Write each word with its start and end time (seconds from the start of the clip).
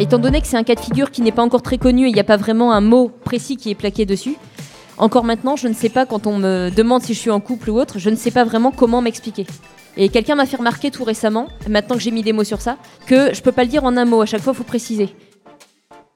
étant 0.00 0.18
donné 0.18 0.40
que 0.40 0.46
c'est 0.46 0.56
un 0.56 0.64
cas 0.64 0.74
de 0.74 0.80
figure 0.80 1.10
qui 1.10 1.22
n'est 1.22 1.32
pas 1.32 1.42
encore 1.42 1.62
très 1.62 1.78
connu 1.78 2.06
et 2.06 2.08
il 2.08 2.14
n'y 2.14 2.20
a 2.20 2.24
pas 2.24 2.36
vraiment 2.36 2.72
un 2.72 2.80
mot 2.80 3.10
précis 3.24 3.56
qui 3.56 3.70
est 3.70 3.74
plaqué 3.74 4.06
dessus, 4.06 4.36
encore 4.98 5.24
maintenant, 5.24 5.54
je 5.54 5.68
ne 5.68 5.74
sais 5.74 5.88
pas 5.88 6.06
quand 6.06 6.26
on 6.26 6.38
me 6.38 6.70
demande 6.70 7.02
si 7.02 7.14
je 7.14 7.18
suis 7.18 7.30
en 7.30 7.40
couple 7.40 7.70
ou 7.70 7.78
autre, 7.78 7.98
je 7.98 8.10
ne 8.10 8.16
sais 8.16 8.32
pas 8.32 8.44
vraiment 8.44 8.72
comment 8.72 9.00
m'expliquer. 9.00 9.46
Et 9.96 10.08
quelqu'un 10.08 10.34
m'a 10.34 10.46
fait 10.46 10.56
remarquer 10.56 10.90
tout 10.90 11.04
récemment, 11.04 11.48
maintenant 11.68 11.96
que 11.96 12.02
j'ai 12.02 12.10
mis 12.10 12.22
des 12.22 12.32
mots 12.32 12.44
sur 12.44 12.60
ça, 12.60 12.76
que 13.06 13.32
je 13.32 13.40
peux 13.40 13.52
pas 13.52 13.62
le 13.62 13.68
dire 13.68 13.84
en 13.84 13.96
un 13.96 14.04
mot, 14.04 14.22
à 14.22 14.26
chaque 14.26 14.42
fois 14.42 14.52
il 14.52 14.56
faut 14.56 14.64
préciser. 14.64 15.14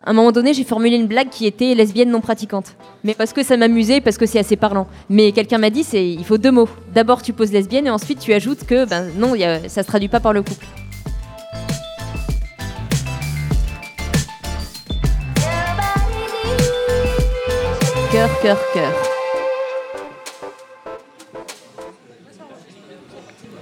À 0.04 0.10
un 0.10 0.14
moment 0.14 0.32
donné, 0.32 0.52
j'ai 0.52 0.64
formulé 0.64 0.96
une 0.96 1.06
blague 1.06 1.28
qui 1.28 1.46
était 1.46 1.76
lesbienne 1.76 2.10
non 2.10 2.20
pratiquante. 2.20 2.74
Mais 3.04 3.14
parce 3.14 3.32
que 3.32 3.44
ça 3.44 3.56
m'amusait, 3.56 4.00
parce 4.00 4.18
que 4.18 4.26
c'est 4.26 4.40
assez 4.40 4.56
parlant. 4.56 4.88
Mais 5.08 5.30
quelqu'un 5.30 5.58
m'a 5.58 5.70
dit, 5.70 5.84
c'est 5.84 6.04
il 6.04 6.24
faut 6.24 6.38
deux 6.38 6.50
mots. 6.50 6.68
D'abord, 6.92 7.22
tu 7.22 7.32
poses 7.32 7.52
lesbienne 7.52 7.86
et 7.86 7.90
ensuite 7.90 8.18
tu 8.18 8.32
ajoutes 8.32 8.64
que 8.64 8.84
ben 8.84 9.10
non, 9.16 9.36
y 9.36 9.44
a, 9.44 9.68
ça 9.68 9.84
se 9.84 9.88
traduit 9.88 10.08
pas 10.08 10.18
par 10.18 10.32
le 10.32 10.42
couple. 10.42 10.66
Cœur, 18.22 18.40
cœur, 18.40 18.58
cœur. 18.72 18.92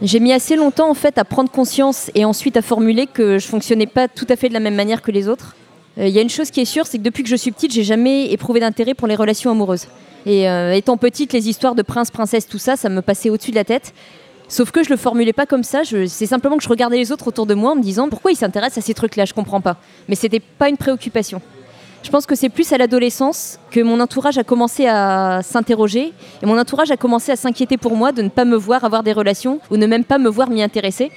J'ai 0.02 0.20
mis 0.20 0.34
assez 0.34 0.54
longtemps 0.54 0.90
en 0.90 0.94
fait 0.94 1.16
à 1.16 1.24
prendre 1.24 1.50
conscience 1.50 2.10
et 2.14 2.26
ensuite 2.26 2.58
à 2.58 2.60
formuler 2.60 3.06
que 3.06 3.38
je 3.38 3.46
fonctionnais 3.46 3.86
pas 3.86 4.06
tout 4.06 4.26
à 4.28 4.36
fait 4.36 4.50
de 4.50 4.52
la 4.52 4.60
même 4.60 4.74
manière 4.74 5.00
que 5.00 5.12
les 5.12 5.28
autres. 5.28 5.56
Il 5.96 6.02
euh, 6.02 6.08
y 6.08 6.18
a 6.18 6.20
une 6.20 6.28
chose 6.28 6.50
qui 6.50 6.60
est 6.60 6.66
sûre, 6.66 6.86
c'est 6.86 6.98
que 6.98 7.02
depuis 7.02 7.22
que 7.22 7.30
je 7.30 7.36
suis 7.36 7.52
petite, 7.52 7.72
j'ai 7.72 7.84
jamais 7.84 8.30
éprouvé 8.32 8.60
d'intérêt 8.60 8.92
pour 8.92 9.08
les 9.08 9.16
relations 9.16 9.50
amoureuses. 9.50 9.86
Et 10.26 10.46
euh, 10.46 10.74
étant 10.74 10.98
petite, 10.98 11.32
les 11.32 11.48
histoires 11.48 11.74
de 11.74 11.80
prince, 11.80 12.10
princesse, 12.10 12.46
tout 12.46 12.58
ça, 12.58 12.76
ça 12.76 12.90
me 12.90 13.00
passait 13.00 13.30
au-dessus 13.30 13.52
de 13.52 13.56
la 13.56 13.64
tête. 13.64 13.94
Sauf 14.46 14.72
que 14.72 14.84
je 14.84 14.90
le 14.90 14.98
formulais 14.98 15.32
pas 15.32 15.46
comme 15.46 15.64
ça. 15.64 15.84
C'est 15.84 16.26
simplement 16.26 16.58
que 16.58 16.64
je 16.64 16.68
regardais 16.68 16.98
les 16.98 17.12
autres 17.12 17.28
autour 17.28 17.46
de 17.46 17.54
moi 17.54 17.72
en 17.72 17.76
me 17.76 17.82
disant 17.82 18.10
pourquoi 18.10 18.30
ils 18.30 18.36
s'intéressent 18.36 18.84
à 18.84 18.86
ces 18.86 18.92
trucs-là? 18.92 19.24
Je 19.24 19.32
comprends 19.32 19.62
pas. 19.62 19.78
Mais 20.06 20.16
c'était 20.16 20.40
pas 20.40 20.68
une 20.68 20.76
préoccupation. 20.76 21.40
Je 22.02 22.10
pense 22.10 22.24
que 22.24 22.34
c'est 22.34 22.48
plus 22.48 22.72
à 22.72 22.78
l'adolescence 22.78 23.58
que 23.70 23.80
mon 23.80 24.00
entourage 24.00 24.38
a 24.38 24.44
commencé 24.44 24.86
à 24.86 25.42
s'interroger 25.42 26.14
et 26.42 26.46
mon 26.46 26.58
entourage 26.58 26.90
a 26.90 26.96
commencé 26.96 27.30
à 27.30 27.36
s'inquiéter 27.36 27.76
pour 27.76 27.94
moi 27.94 28.10
de 28.12 28.22
ne 28.22 28.30
pas 28.30 28.46
me 28.46 28.56
voir 28.56 28.84
avoir 28.84 29.02
des 29.02 29.12
relations 29.12 29.60
ou 29.70 29.76
ne 29.76 29.86
même 29.86 30.04
pas 30.04 30.18
me 30.18 30.30
voir 30.30 30.48
m'y 30.48 30.62
intéresser. 30.62 31.10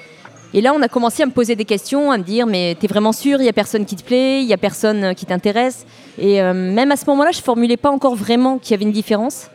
Et 0.53 0.61
là, 0.61 0.73
on 0.75 0.81
a 0.81 0.87
commencé 0.87 1.23
à 1.23 1.25
me 1.25 1.31
poser 1.31 1.55
des 1.55 1.65
questions, 1.65 2.11
à 2.11 2.17
me 2.17 2.23
dire 2.23 2.45
mais 2.45 2.75
t'es 2.79 2.87
vraiment 2.87 3.13
sûr, 3.13 3.39
il 3.39 3.45
y 3.45 3.49
a 3.49 3.53
personne 3.53 3.85
qui 3.85 3.95
te 3.95 4.03
plaît, 4.03 4.41
il 4.41 4.47
y 4.47 4.53
a 4.53 4.57
personne 4.57 5.15
qui 5.15 5.25
t'intéresse. 5.25 5.85
Et 6.19 6.41
euh, 6.41 6.53
même 6.53 6.91
à 6.91 6.97
ce 6.97 7.05
moment-là, 7.07 7.31
je 7.31 7.41
formulais 7.41 7.77
pas 7.77 7.89
encore 7.89 8.15
vraiment 8.15 8.59
qu'il 8.59 8.71
y 8.71 8.73
avait 8.75 8.83
une 8.83 8.91
différence. 8.91 9.47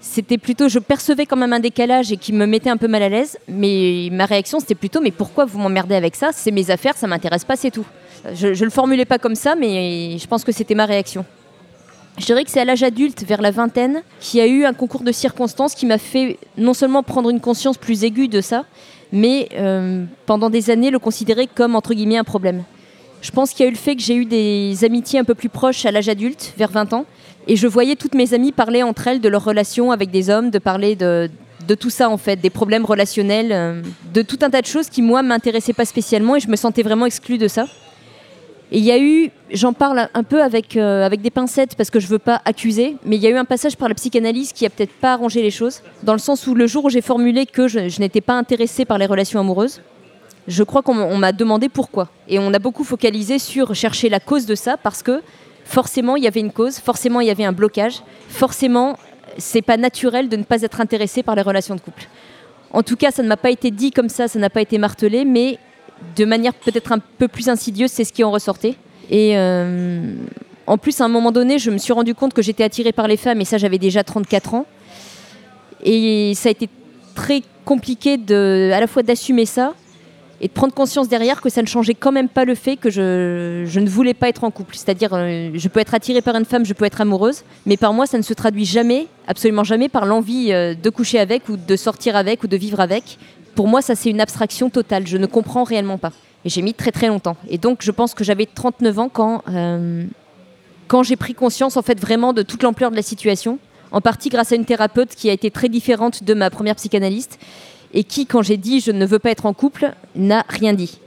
C'était 0.00 0.38
plutôt, 0.38 0.68
je 0.68 0.78
percevais 0.78 1.26
quand 1.26 1.36
même 1.36 1.52
un 1.52 1.60
décalage 1.60 2.12
et 2.12 2.16
qui 2.16 2.32
me 2.32 2.46
mettait 2.46 2.70
un 2.70 2.76
peu 2.76 2.86
mal 2.86 3.02
à 3.02 3.08
l'aise. 3.08 3.38
Mais 3.48 4.08
ma 4.12 4.26
réaction, 4.26 4.60
c'était 4.60 4.76
plutôt 4.76 5.00
mais 5.00 5.10
pourquoi 5.10 5.44
vous 5.44 5.58
m'emmerdez 5.58 5.94
avec 5.94 6.14
ça? 6.14 6.30
C'est 6.32 6.52
mes 6.52 6.70
affaires, 6.70 6.96
ça 6.96 7.06
m'intéresse 7.06 7.44
pas, 7.44 7.56
c'est 7.56 7.70
tout. 7.70 7.84
Je, 8.34 8.48
ne 8.48 8.64
le 8.64 8.70
formulais 8.70 9.04
pas 9.04 9.18
comme 9.18 9.34
ça, 9.34 9.54
mais 9.54 10.16
je 10.18 10.26
pense 10.26 10.44
que 10.44 10.52
c'était 10.52 10.74
ma 10.74 10.86
réaction. 10.86 11.24
Je 12.16 12.24
dirais 12.24 12.44
que 12.44 12.50
c'est 12.50 12.60
à 12.60 12.64
l'âge 12.64 12.82
adulte, 12.82 13.22
vers 13.24 13.40
la 13.40 13.50
vingtaine, 13.50 14.02
qu'il 14.20 14.40
y 14.40 14.42
a 14.42 14.46
eu 14.46 14.64
un 14.64 14.72
concours 14.72 15.02
de 15.02 15.12
circonstances 15.12 15.74
qui 15.74 15.86
m'a 15.86 15.98
fait 15.98 16.38
non 16.56 16.74
seulement 16.74 17.02
prendre 17.02 17.30
une 17.30 17.40
conscience 17.40 17.78
plus 17.78 18.02
aiguë 18.02 18.28
de 18.28 18.40
ça, 18.40 18.64
mais 19.12 19.48
euh, 19.54 20.04
pendant 20.26 20.50
des 20.50 20.70
années 20.70 20.90
le 20.90 20.98
considérer 20.98 21.46
comme 21.46 21.76
entre 21.76 21.94
guillemets 21.94 22.18
un 22.18 22.24
problème. 22.24 22.64
Je 23.20 23.30
pense 23.30 23.50
qu'il 23.50 23.64
y 23.64 23.66
a 23.66 23.68
eu 23.68 23.74
le 23.74 23.78
fait 23.78 23.96
que 23.96 24.02
j'ai 24.02 24.14
eu 24.14 24.24
des 24.24 24.84
amitiés 24.84 25.18
un 25.18 25.24
peu 25.24 25.34
plus 25.34 25.48
proches 25.48 25.84
à 25.86 25.90
l'âge 25.90 26.08
adulte, 26.08 26.54
vers 26.56 26.70
20 26.70 26.92
ans, 26.92 27.04
et 27.46 27.56
je 27.56 27.66
voyais 27.66 27.96
toutes 27.96 28.14
mes 28.14 28.34
amies 28.34 28.52
parler 28.52 28.82
entre 28.82 29.08
elles 29.08 29.20
de 29.20 29.28
leurs 29.28 29.44
relations 29.44 29.90
avec 29.90 30.10
des 30.10 30.30
hommes, 30.30 30.50
de 30.50 30.58
parler 30.58 30.96
de, 30.96 31.30
tout 31.78 31.90
ça 31.90 32.10
en 32.10 32.18
fait, 32.18 32.36
des 32.36 32.50
problèmes 32.50 32.84
relationnels, 32.84 33.52
euh, 33.52 33.82
de 34.12 34.22
tout 34.22 34.38
un 34.42 34.50
tas 34.50 34.60
de 34.60 34.66
choses 34.66 34.88
qui 34.88 35.02
moi 35.02 35.22
m'intéressaient 35.22 35.72
pas 35.72 35.84
spécialement 35.84 36.36
et 36.36 36.40
je 36.40 36.48
me 36.48 36.56
sentais 36.56 36.82
vraiment 36.82 37.06
exclue 37.06 37.38
de 37.38 37.48
ça. 37.48 37.66
Et 38.70 38.78
il 38.78 38.84
y 38.84 38.92
a 38.92 38.98
eu, 38.98 39.30
j'en 39.50 39.72
parle 39.72 40.10
un 40.12 40.22
peu 40.22 40.42
avec, 40.42 40.76
euh, 40.76 41.04
avec 41.04 41.22
des 41.22 41.30
pincettes 41.30 41.74
parce 41.74 41.88
que 41.88 42.00
je 42.00 42.06
veux 42.06 42.18
pas 42.18 42.42
accuser, 42.44 42.96
mais 43.04 43.16
il 43.16 43.22
y 43.22 43.26
a 43.26 43.30
eu 43.30 43.36
un 43.36 43.46
passage 43.46 43.76
par 43.78 43.88
la 43.88 43.94
psychanalyse 43.94 44.52
qui 44.52 44.66
a 44.66 44.70
peut-être 44.70 44.92
pas 44.92 45.14
arrangé 45.14 45.40
les 45.40 45.50
choses, 45.50 45.80
dans 46.02 46.12
le 46.12 46.18
sens 46.18 46.46
où 46.46 46.54
le 46.54 46.66
jour 46.66 46.84
où 46.84 46.90
j'ai 46.90 47.00
formulé 47.00 47.46
que 47.46 47.66
je, 47.66 47.98
n'étais 47.98 48.20
pas 48.20 48.34
intéressée 48.34 48.84
par 48.84 48.98
les 48.98 49.06
relations 49.06 49.40
amoureuses, 49.40 49.80
je 50.48 50.62
crois 50.62 50.82
qu'on 50.82 51.16
m'a 51.18 51.32
demandé 51.32 51.68
pourquoi. 51.68 52.08
Et 52.26 52.38
on 52.38 52.52
a 52.54 52.58
beaucoup 52.58 52.82
focalisé 52.82 53.38
sur 53.38 53.74
chercher 53.74 54.08
la 54.08 54.18
cause 54.18 54.46
de 54.46 54.54
ça 54.54 54.78
parce 54.78 55.02
que 55.02 55.22
forcément 55.64 56.16
il 56.16 56.24
y 56.24 56.26
avait 56.26 56.40
une 56.40 56.52
cause, 56.52 56.78
forcément 56.78 57.20
il 57.20 57.28
y 57.28 57.30
avait 57.30 57.44
un 57.44 57.52
blocage, 57.52 58.02
forcément 58.30 58.98
c'est 59.36 59.62
pas 59.62 59.76
naturel 59.76 60.30
de 60.30 60.36
ne 60.36 60.42
pas 60.42 60.62
être 60.62 60.80
intéressé 60.80 61.22
par 61.22 61.36
les 61.36 61.42
relations 61.42 61.74
de 61.74 61.80
couple. 61.80 62.08
En 62.70 62.82
tout 62.82 62.96
cas, 62.96 63.10
ça 63.10 63.22
ne 63.22 63.28
m'a 63.28 63.36
pas 63.36 63.50
été 63.50 63.70
dit 63.70 63.90
comme 63.90 64.08
ça, 64.08 64.26
ça 64.26 64.38
n'a 64.38 64.50
pas 64.50 64.62
été 64.62 64.78
martelé, 64.78 65.24
mais 65.24 65.58
de 66.16 66.24
manière 66.24 66.54
peut-être 66.54 66.92
un 66.92 66.98
peu 66.98 67.28
plus 67.28 67.48
insidieuse, 67.48 67.90
c'est 67.90 68.04
ce 68.04 68.12
qui 68.12 68.24
en 68.24 68.30
ressortait. 68.30 68.74
Et 69.10 69.38
euh, 69.38 70.14
en 70.66 70.76
plus, 70.76 71.00
à 71.00 71.04
un 71.04 71.08
moment 71.08 71.30
donné, 71.30 71.58
je 71.58 71.70
me 71.70 71.78
suis 71.78 71.92
rendu 71.92 72.14
compte 72.14 72.34
que 72.34 72.42
j'étais 72.42 72.64
attirée 72.64 72.92
par 72.92 73.06
les 73.06 73.16
femmes, 73.16 73.40
et 73.40 73.44
ça, 73.44 73.58
j'avais 73.58 73.78
déjà 73.78 74.02
34 74.02 74.54
ans. 74.54 74.66
Et 75.84 76.32
ça 76.34 76.48
a 76.48 76.52
été 76.52 76.68
très 77.14 77.42
compliqué 77.64 78.14
à 78.14 78.80
la 78.80 78.86
fois 78.86 79.02
d'assumer 79.02 79.46
ça 79.46 79.74
et 80.40 80.48
de 80.48 80.52
prendre 80.52 80.72
conscience 80.72 81.08
derrière 81.08 81.40
que 81.40 81.48
ça 81.48 81.62
ne 81.62 81.66
changeait 81.66 81.94
quand 81.94 82.12
même 82.12 82.28
pas 82.28 82.44
le 82.44 82.54
fait 82.54 82.76
que 82.76 82.90
je, 82.90 83.64
je 83.66 83.80
ne 83.80 83.88
voulais 83.88 84.14
pas 84.14 84.28
être 84.28 84.44
en 84.44 84.50
couple. 84.50 84.76
C'est-à-dire, 84.76 85.10
euh, 85.12 85.50
je 85.54 85.68
peux 85.68 85.80
être 85.80 85.94
attirée 85.94 86.22
par 86.22 86.36
une 86.36 86.44
femme, 86.44 86.64
je 86.64 86.72
peux 86.74 86.84
être 86.84 87.00
amoureuse, 87.00 87.42
mais 87.66 87.76
par 87.76 87.92
moi, 87.92 88.06
ça 88.06 88.18
ne 88.18 88.22
se 88.22 88.34
traduit 88.34 88.64
jamais, 88.64 89.08
absolument 89.26 89.64
jamais, 89.64 89.88
par 89.88 90.06
l'envie 90.06 90.52
euh, 90.52 90.74
de 90.74 90.90
coucher 90.90 91.18
avec 91.18 91.48
ou 91.48 91.56
de 91.56 91.76
sortir 91.76 92.14
avec 92.14 92.44
ou 92.44 92.46
de 92.46 92.56
vivre 92.56 92.80
avec 92.80 93.18
pour 93.58 93.66
moi, 93.66 93.82
ça 93.82 93.96
c'est 93.96 94.08
une 94.08 94.20
abstraction 94.20 94.70
totale. 94.70 95.04
Je 95.08 95.16
ne 95.16 95.26
comprends 95.26 95.64
réellement 95.64 95.98
pas. 95.98 96.12
Et 96.44 96.48
j'ai 96.48 96.62
mis 96.62 96.74
très 96.74 96.92
très 96.92 97.08
longtemps. 97.08 97.36
Et 97.48 97.58
donc, 97.58 97.78
je 97.82 97.90
pense 97.90 98.14
que 98.14 98.22
j'avais 98.22 98.46
39 98.46 98.98
ans 99.00 99.08
quand, 99.08 99.42
euh, 99.48 100.04
quand 100.86 101.02
j'ai 101.02 101.16
pris 101.16 101.34
conscience 101.34 101.76
en 101.76 101.82
fait 101.82 101.98
vraiment 101.98 102.32
de 102.32 102.42
toute 102.42 102.62
l'ampleur 102.62 102.92
de 102.92 102.96
la 102.96 103.02
situation. 103.02 103.58
En 103.90 104.00
partie 104.00 104.28
grâce 104.28 104.52
à 104.52 104.54
une 104.54 104.64
thérapeute 104.64 105.16
qui 105.16 105.28
a 105.28 105.32
été 105.32 105.50
très 105.50 105.68
différente 105.68 106.22
de 106.22 106.34
ma 106.34 106.50
première 106.50 106.76
psychanalyste 106.76 107.40
et 107.94 108.04
qui, 108.04 108.26
quand 108.26 108.42
j'ai 108.42 108.56
dit 108.56 108.80
je 108.80 108.92
ne 108.92 109.06
veux 109.06 109.18
pas 109.18 109.30
être 109.30 109.46
en 109.46 109.54
couple, 109.54 109.92
n'a 110.14 110.44
rien 110.48 110.72
dit. 110.72 110.98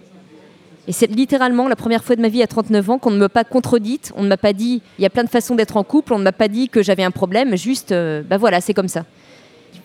Et 0.88 0.94
c'est 0.94 1.08
littéralement 1.08 1.68
la 1.68 1.76
première 1.76 2.04
fois 2.04 2.16
de 2.16 2.22
ma 2.22 2.28
vie 2.28 2.42
à 2.42 2.48
39 2.48 2.90
ans 2.90 2.98
qu'on 2.98 3.12
ne 3.12 3.18
m'a 3.18 3.30
pas 3.30 3.44
contredite, 3.44 4.12
on 4.16 4.24
ne 4.24 4.28
m'a 4.28 4.38
pas 4.38 4.54
dit 4.54 4.82
il 4.98 5.02
y 5.02 5.06
a 5.06 5.10
plein 5.10 5.24
de 5.24 5.30
façons 5.30 5.56
d'être 5.56 5.78
en 5.78 5.84
couple, 5.84 6.14
on 6.14 6.20
ne 6.20 6.24
m'a 6.24 6.32
pas 6.32 6.48
dit 6.48 6.70
que 6.70 6.82
j'avais 6.82 7.04
un 7.04 7.12
problème, 7.12 7.56
juste 7.56 7.90
ben 7.90 8.26
bah 8.28 8.38
voilà, 8.38 8.62
c'est 8.62 8.74
comme 8.74 8.88
ça 8.88 9.06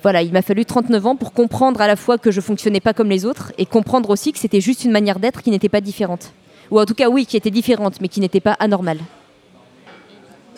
voilà, 0.03 0.23
il 0.23 0.33
m'a 0.33 0.43
fallu 0.43 0.65
39 0.65 1.07
ans 1.07 1.17
pour 1.17 1.33
comprendre 1.33 1.81
à 1.81 1.89
la 1.89 1.97
fois 1.97 2.17
que 2.17 2.31
je 2.31 2.41
fonctionnais 2.41 2.79
pas 2.79 2.95
comme 2.95 3.09
les 3.09 3.25
autres 3.25 3.53
et 3.59 3.67
comprendre 3.67 4.11
aussi 4.11 4.33
que 4.33 4.39
c'était 4.39 4.61
juste 4.61 4.85
une 4.85 4.93
manière 4.93 5.19
d'être 5.19 5.43
qui 5.43 5.51
n'était 5.51 5.69
pas 5.69 5.81
différente. 5.81 6.33
Ou 6.71 6.79
en 6.79 6.85
tout 6.85 6.95
cas, 6.95 7.09
oui, 7.09 7.27
qui 7.27 7.37
était 7.37 7.51
différente, 7.51 8.01
mais 8.01 8.07
qui 8.07 8.21
n'était 8.21 8.41
pas 8.41 8.53
anormale. 8.53 8.99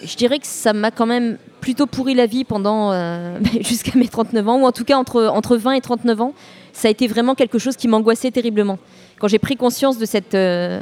Je 0.03 0.17
dirais 0.17 0.39
que 0.39 0.47
ça 0.47 0.73
m'a 0.73 0.91
quand 0.91 1.07
même 1.07 1.39
plutôt 1.61 1.87
pourri 1.87 2.15
la 2.15 2.27
vie 2.27 2.45
pendant 2.45 2.93
euh, 2.93 3.39
jusqu'à 3.61 3.99
mes 3.99 4.09
39 4.09 4.49
ans, 4.49 4.61
ou 4.61 4.67
en 4.67 4.73
tout 4.73 4.85
cas 4.85 4.97
entre, 4.97 5.25
entre 5.27 5.57
20 5.57 5.73
et 5.73 5.81
39 5.81 6.21
ans. 6.21 6.35
Ça 6.73 6.89
a 6.89 6.91
été 6.91 7.07
vraiment 7.07 7.35
quelque 7.35 7.59
chose 7.59 7.77
qui 7.77 7.89
m'angoissait 7.89 8.31
terriblement. 8.31 8.79
Quand 9.19 9.29
j'ai 9.29 9.39
pris 9.39 9.57
conscience 9.57 9.99
de 9.99 10.07
cette, 10.07 10.35
euh, 10.35 10.81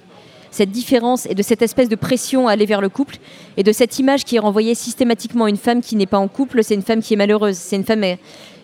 cette 0.51 0.71
différence 0.71 1.27
et 1.27 1.35
de 1.35 1.43
cette 1.43 1.63
espèce 1.63 1.89
de 1.89 1.97
pression 1.97 2.49
à 2.49 2.53
aller 2.53 2.67
vers 2.67 2.81
le 2.81 2.89
couple, 2.89 3.17
et 3.57 3.63
de 3.63 3.73
cette 3.73 3.99
image 3.99 4.25
qui 4.25 4.37
est 4.37 4.41
renvoyée 4.41 4.75
systématiquement 4.75 5.47
à 5.47 5.49
une 5.49 5.57
femme 5.57 5.81
qui 5.81 5.97
n'est 5.97 6.07
pas 6.07 6.19
en 6.19 6.29
couple, 6.29 6.63
c'est 6.63 6.75
une 6.75 6.83
femme 6.83 7.01
qui 7.01 7.15
est 7.15 7.17
malheureuse, 7.17 7.57
c'est 7.57 7.77
une 7.77 7.85
femme 7.85 8.05
euh, 8.05 8.17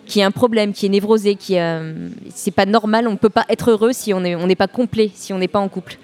qui 0.05 0.21
a 0.21 0.25
un 0.25 0.31
problème, 0.31 0.73
qui 0.73 0.85
est 0.85 0.89
névrosée, 0.89 1.35
qui 1.35 1.57
euh, 1.57 2.09
c'est 2.33 2.51
pas 2.51 2.65
normal, 2.65 3.07
on 3.07 3.11
ne 3.11 3.17
peut 3.17 3.29
pas 3.29 3.45
être 3.49 3.71
heureux 3.71 3.93
si 3.93 4.13
on 4.13 4.21
n'est 4.21 4.35
on 4.35 4.47
pas 4.49 4.67
complet, 4.67 5.11
si 5.15 5.33
on 5.33 5.37
n'est 5.37 5.47
pas 5.47 5.59
en 5.59 5.69
couple. 5.69 5.97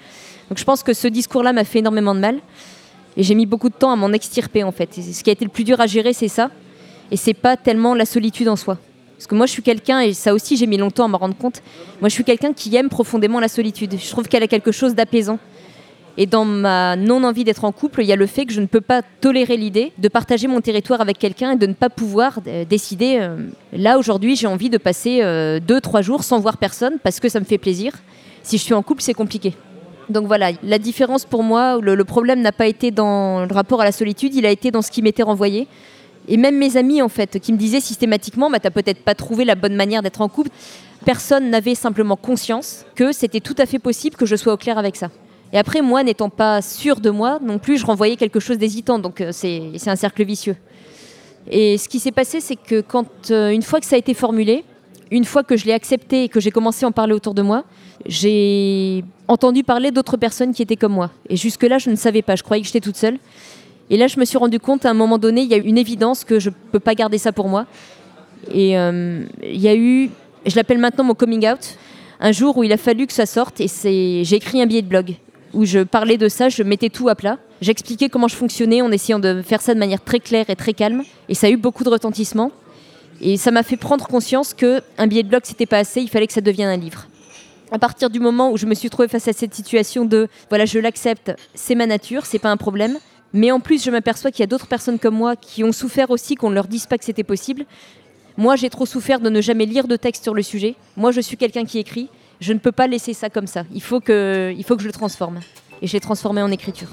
Donc 0.49 0.57
je 0.57 0.63
pense 0.63 0.83
que 0.83 0.93
ce 0.93 1.07
discours-là 1.07 1.53
m'a 1.53 1.63
fait 1.63 1.79
énormément 1.79 2.15
de 2.15 2.19
mal 2.19 2.39
et 3.19 3.23
j'ai 3.23 3.35
mis 3.35 3.45
beaucoup 3.45 3.67
de 3.67 3.75
temps 3.75 3.91
à 3.91 3.97
m'en 3.97 4.13
extirper 4.13 4.63
en 4.63 4.71
fait. 4.71 4.93
ce 4.93 5.23
qui 5.23 5.29
a 5.29 5.33
été 5.33 5.43
le 5.43 5.51
plus 5.51 5.65
dur 5.65 5.81
à 5.81 5.87
gérer, 5.87 6.13
c'est 6.13 6.29
ça, 6.29 6.49
et 7.11 7.17
c'est 7.17 7.33
pas 7.33 7.57
tellement 7.57 7.93
la 7.93 8.05
solitude 8.05 8.47
en 8.47 8.55
soi. 8.55 8.77
Parce 9.17 9.27
que 9.27 9.35
moi, 9.35 9.45
je 9.45 9.51
suis 9.51 9.61
quelqu'un, 9.61 9.99
et 9.99 10.13
ça 10.13 10.33
aussi, 10.33 10.55
j'ai 10.55 10.67
mis 10.67 10.77
longtemps 10.77 11.03
à 11.03 11.09
me 11.09 11.17
rendre 11.17 11.35
compte. 11.35 11.61
Moi, 11.99 12.07
je 12.07 12.13
suis 12.13 12.23
quelqu'un 12.23 12.53
qui 12.53 12.73
aime 12.77 12.87
profondément 12.87 13.41
la 13.41 13.49
solitude. 13.49 13.95
Je 14.01 14.09
trouve 14.09 14.29
qu'elle 14.29 14.43
a 14.43 14.47
quelque 14.47 14.71
chose 14.71 14.95
d'apaisant. 14.95 15.37
Et 16.15 16.27
dans 16.27 16.45
ma 16.45 16.95
non-envie 16.95 17.43
d'être 17.43 17.65
en 17.65 17.73
couple, 17.73 18.03
il 18.03 18.07
y 18.07 18.13
a 18.13 18.15
le 18.15 18.25
fait 18.25 18.45
que 18.45 18.53
je 18.53 18.61
ne 18.61 18.65
peux 18.65 18.79
pas 18.79 19.01
tolérer 19.19 19.57
l'idée 19.57 19.91
de 19.97 20.07
partager 20.07 20.47
mon 20.47 20.61
territoire 20.61 21.01
avec 21.01 21.19
quelqu'un 21.19 21.51
et 21.51 21.55
de 21.57 21.67
ne 21.67 21.73
pas 21.73 21.89
pouvoir 21.89 22.39
euh, 22.47 22.63
décider. 22.63 23.17
Euh, 23.19 23.35
là, 23.73 23.97
aujourd'hui, 23.97 24.37
j'ai 24.37 24.47
envie 24.47 24.69
de 24.69 24.77
passer 24.77 25.19
euh, 25.21 25.59
deux, 25.59 25.81
trois 25.81 26.01
jours 26.01 26.23
sans 26.23 26.39
voir 26.39 26.55
personne 26.55 26.99
parce 27.03 27.19
que 27.19 27.27
ça 27.27 27.41
me 27.41 27.45
fait 27.45 27.57
plaisir. 27.57 27.91
Si 28.43 28.57
je 28.57 28.63
suis 28.63 28.73
en 28.73 28.81
couple, 28.81 29.01
c'est 29.01 29.13
compliqué. 29.13 29.55
Donc 30.09 30.25
voilà, 30.25 30.51
la 30.63 30.79
différence 30.79 31.25
pour 31.25 31.43
moi, 31.43 31.79
le, 31.81 32.03
problème 32.03 32.41
n'a 32.41 32.51
pas 32.51 32.67
été 32.67 32.91
dans 32.91 33.45
le 33.45 33.53
rapport 33.53 33.81
à 33.81 33.83
la 33.83 33.91
solitude, 33.91 34.33
il 34.33 34.45
a 34.45 34.49
été 34.49 34.71
dans 34.71 34.81
ce 34.81 34.91
qui 34.91 35.01
m'était 35.01 35.23
renvoyé. 35.23 35.67
Et 36.27 36.37
même 36.37 36.57
mes 36.57 36.77
amis, 36.77 37.01
en 37.01 37.09
fait, 37.09 37.39
qui 37.39 37.53
me 37.53 37.57
disaient 37.57 37.79
systématiquement, 37.79 38.49
bah, 38.49 38.59
t'as 38.59 38.71
peut-être 38.71 39.03
pas 39.03 39.15
trouvé 39.15 39.45
la 39.45 39.55
bonne 39.55 39.75
manière 39.75 40.01
d'être 40.01 40.21
en 40.21 40.29
couple. 40.29 40.49
Personne 41.05 41.49
n'avait 41.49 41.75
simplement 41.75 42.15
conscience 42.15 42.85
que 42.95 43.11
c'était 43.11 43.39
tout 43.39 43.55
à 43.57 43.65
fait 43.65 43.79
possible 43.79 44.15
que 44.15 44.25
je 44.25 44.35
sois 44.35 44.53
au 44.53 44.57
clair 44.57 44.77
avec 44.77 44.95
ça. 44.95 45.09
Et 45.53 45.57
après, 45.57 45.81
moi, 45.81 46.03
n'étant 46.03 46.29
pas 46.29 46.61
sûre 46.61 46.99
de 46.99 47.09
moi 47.09 47.39
non 47.41 47.57
plus, 47.57 47.77
je 47.77 47.85
renvoyais 47.85 48.15
quelque 48.15 48.39
chose 48.39 48.57
d'hésitant. 48.57 48.99
Donc 48.99 49.21
euh, 49.21 49.31
c'est 49.31 49.87
un 49.87 49.95
cercle 49.95 50.23
vicieux. 50.23 50.55
Et 51.49 51.77
ce 51.77 51.89
qui 51.89 51.99
s'est 51.99 52.11
passé, 52.11 52.41
c'est 52.41 52.55
que 52.55 52.81
quand, 52.81 53.31
euh, 53.31 53.49
une 53.49 53.63
fois 53.63 53.79
que 53.79 53.85
ça 53.85 53.95
a 53.95 53.99
été 53.99 54.13
formulé, 54.13 54.63
une 55.11 55.25
fois 55.25 55.43
que 55.43 55.57
je 55.57 55.65
l'ai 55.65 55.73
accepté 55.73 56.23
et 56.23 56.29
que 56.29 56.39
j'ai 56.39 56.51
commencé 56.51 56.85
à 56.85 56.89
en 56.89 56.91
parler 56.91 57.13
autour 57.13 57.33
de 57.33 57.41
moi, 57.41 57.63
j'ai 58.05 59.03
entendu 59.27 59.63
parler 59.63 59.91
d'autres 59.91 60.17
personnes 60.17 60.53
qui 60.53 60.61
étaient 60.61 60.75
comme 60.75 60.93
moi. 60.93 61.11
Et 61.29 61.35
jusque-là, 61.35 61.77
je 61.77 61.89
ne 61.89 61.95
savais 61.95 62.21
pas. 62.21 62.35
Je 62.35 62.43
croyais 62.43 62.61
que 62.61 62.67
j'étais 62.67 62.79
toute 62.79 62.95
seule. 62.95 63.17
Et 63.89 63.97
là, 63.97 64.07
je 64.07 64.19
me 64.19 64.25
suis 64.25 64.37
rendu 64.37 64.59
compte 64.59 64.85
à 64.85 64.91
un 64.91 64.93
moment 64.93 65.17
donné, 65.17 65.41
il 65.41 65.49
y 65.49 65.53
a 65.53 65.57
une 65.57 65.77
évidence 65.77 66.23
que 66.23 66.39
je 66.39 66.49
ne 66.49 66.55
peux 66.71 66.79
pas 66.79 66.93
garder 66.93 67.17
ça 67.17 67.31
pour 67.31 67.49
moi. 67.49 67.65
Et 68.53 68.77
euh, 68.77 69.23
il 69.43 69.59
y 69.59 69.67
a 69.67 69.75
eu, 69.75 70.11
je 70.45 70.55
l'appelle 70.55 70.77
maintenant 70.77 71.03
mon 71.03 71.15
coming 71.15 71.47
out, 71.47 71.77
un 72.19 72.31
jour 72.31 72.57
où 72.57 72.63
il 72.63 72.71
a 72.71 72.77
fallu 72.77 73.07
que 73.07 73.13
ça 73.13 73.25
sorte. 73.25 73.59
Et 73.61 73.67
j'ai 74.23 74.35
écrit 74.35 74.61
un 74.61 74.67
billet 74.67 74.83
de 74.83 74.87
blog 74.87 75.15
où 75.53 75.65
je 75.65 75.79
parlais 75.79 76.17
de 76.17 76.29
ça, 76.29 76.49
je 76.49 76.61
mettais 76.61 76.89
tout 76.89 77.09
à 77.09 77.15
plat. 77.15 77.37
J'expliquais 77.61 78.09
comment 78.09 78.27
je 78.27 78.35
fonctionnais 78.35 78.81
en 78.81 78.91
essayant 78.91 79.19
de 79.19 79.41
faire 79.41 79.61
ça 79.61 79.73
de 79.73 79.79
manière 79.79 80.03
très 80.03 80.19
claire 80.19 80.49
et 80.49 80.55
très 80.55 80.73
calme. 80.73 81.03
Et 81.27 81.33
ça 81.33 81.47
a 81.47 81.49
eu 81.49 81.57
beaucoup 81.57 81.83
de 81.83 81.89
retentissement. 81.89 82.51
Et 83.21 83.37
ça 83.37 83.51
m'a 83.51 83.63
fait 83.63 83.77
prendre 83.77 84.07
conscience 84.07 84.53
qu'un 84.53 85.07
billet 85.07 85.23
de 85.23 85.29
blog, 85.29 85.41
c'était 85.43 85.65
pas 85.65 85.79
assez, 85.79 86.01
il 86.01 86.09
fallait 86.09 86.27
que 86.27 86.33
ça 86.33 86.41
devienne 86.41 86.69
un 86.69 86.77
livre. 86.77 87.07
À 87.71 87.77
partir 87.77 88.09
du 88.09 88.19
moment 88.19 88.51
où 88.51 88.57
je 88.57 88.65
me 88.65 88.73
suis 88.73 88.89
trouvée 88.89 89.07
face 89.07 89.27
à 89.27 89.33
cette 89.33 89.53
situation 89.53 90.05
de 90.05 90.27
voilà, 90.49 90.65
je 90.65 90.79
l'accepte, 90.79 91.31
c'est 91.53 91.75
ma 91.75 91.85
nature, 91.85 92.25
c'est 92.25 92.39
pas 92.39 92.49
un 92.49 92.57
problème. 92.57 92.97
Mais 93.31 93.51
en 93.51 93.59
plus, 93.59 93.83
je 93.83 93.91
m'aperçois 93.91 94.31
qu'il 94.31 94.39
y 94.39 94.43
a 94.43 94.47
d'autres 94.47 94.67
personnes 94.67 94.97
comme 94.97 95.15
moi 95.15 95.35
qui 95.35 95.63
ont 95.63 95.71
souffert 95.71 96.09
aussi, 96.09 96.35
qu'on 96.35 96.49
ne 96.49 96.55
leur 96.55 96.67
dise 96.67 96.87
pas 96.87 96.97
que 96.97 97.05
c'était 97.05 97.23
possible. 97.23 97.65
Moi, 98.37 98.55
j'ai 98.55 98.69
trop 98.69 98.85
souffert 98.85 99.19
de 99.19 99.29
ne 99.29 99.41
jamais 99.41 99.65
lire 99.65 99.87
de 99.87 99.95
texte 99.97 100.23
sur 100.23 100.33
le 100.33 100.41
sujet. 100.41 100.75
Moi, 100.97 101.11
je 101.11 101.21
suis 101.21 101.37
quelqu'un 101.37 101.65
qui 101.65 101.77
écrit. 101.77 102.09
Je 102.39 102.53
ne 102.53 102.57
peux 102.57 102.71
pas 102.71 102.87
laisser 102.87 103.13
ça 103.13 103.29
comme 103.29 103.47
ça. 103.47 103.65
Il 103.73 103.83
faut 103.83 103.99
que, 103.99 104.53
il 104.57 104.63
faut 104.63 104.75
que 104.75 104.81
je 104.81 104.87
le 104.87 104.93
transforme. 104.93 105.41
Et 105.81 105.87
je 105.87 105.97
transformé 105.97 106.41
en 106.41 106.49
écriture. 106.49 106.89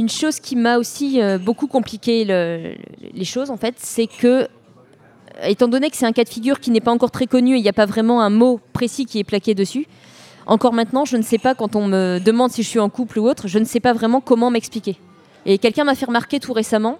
Une 0.00 0.08
chose 0.08 0.40
qui 0.40 0.56
m'a 0.56 0.78
aussi 0.78 1.20
euh, 1.20 1.36
beaucoup 1.36 1.66
compliqué 1.66 2.24
les 2.24 3.24
choses, 3.26 3.50
en 3.50 3.58
fait, 3.58 3.74
c'est 3.76 4.06
que, 4.06 4.48
étant 5.42 5.68
donné 5.68 5.90
que 5.90 5.96
c'est 5.98 6.06
un 6.06 6.12
cas 6.12 6.24
de 6.24 6.28
figure 6.30 6.58
qui 6.58 6.70
n'est 6.70 6.80
pas 6.80 6.90
encore 6.90 7.10
très 7.10 7.26
connu, 7.26 7.58
il 7.58 7.62
n'y 7.62 7.68
a 7.68 7.74
pas 7.74 7.84
vraiment 7.84 8.22
un 8.22 8.30
mot 8.30 8.60
précis 8.72 9.04
qui 9.04 9.18
est 9.18 9.24
plaqué 9.24 9.54
dessus. 9.54 9.86
Encore 10.46 10.72
maintenant, 10.72 11.04
je 11.04 11.18
ne 11.18 11.22
sais 11.22 11.36
pas, 11.36 11.54
quand 11.54 11.76
on 11.76 11.86
me 11.86 12.18
demande 12.18 12.50
si 12.50 12.62
je 12.62 12.68
suis 12.68 12.78
en 12.78 12.88
couple 12.88 13.18
ou 13.18 13.28
autre, 13.28 13.46
je 13.46 13.58
ne 13.58 13.66
sais 13.66 13.78
pas 13.78 13.92
vraiment 13.92 14.22
comment 14.22 14.50
m'expliquer. 14.50 14.96
Et 15.44 15.58
quelqu'un 15.58 15.84
m'a 15.84 15.94
fait 15.94 16.06
remarquer 16.06 16.40
tout 16.40 16.54
récemment, 16.54 16.98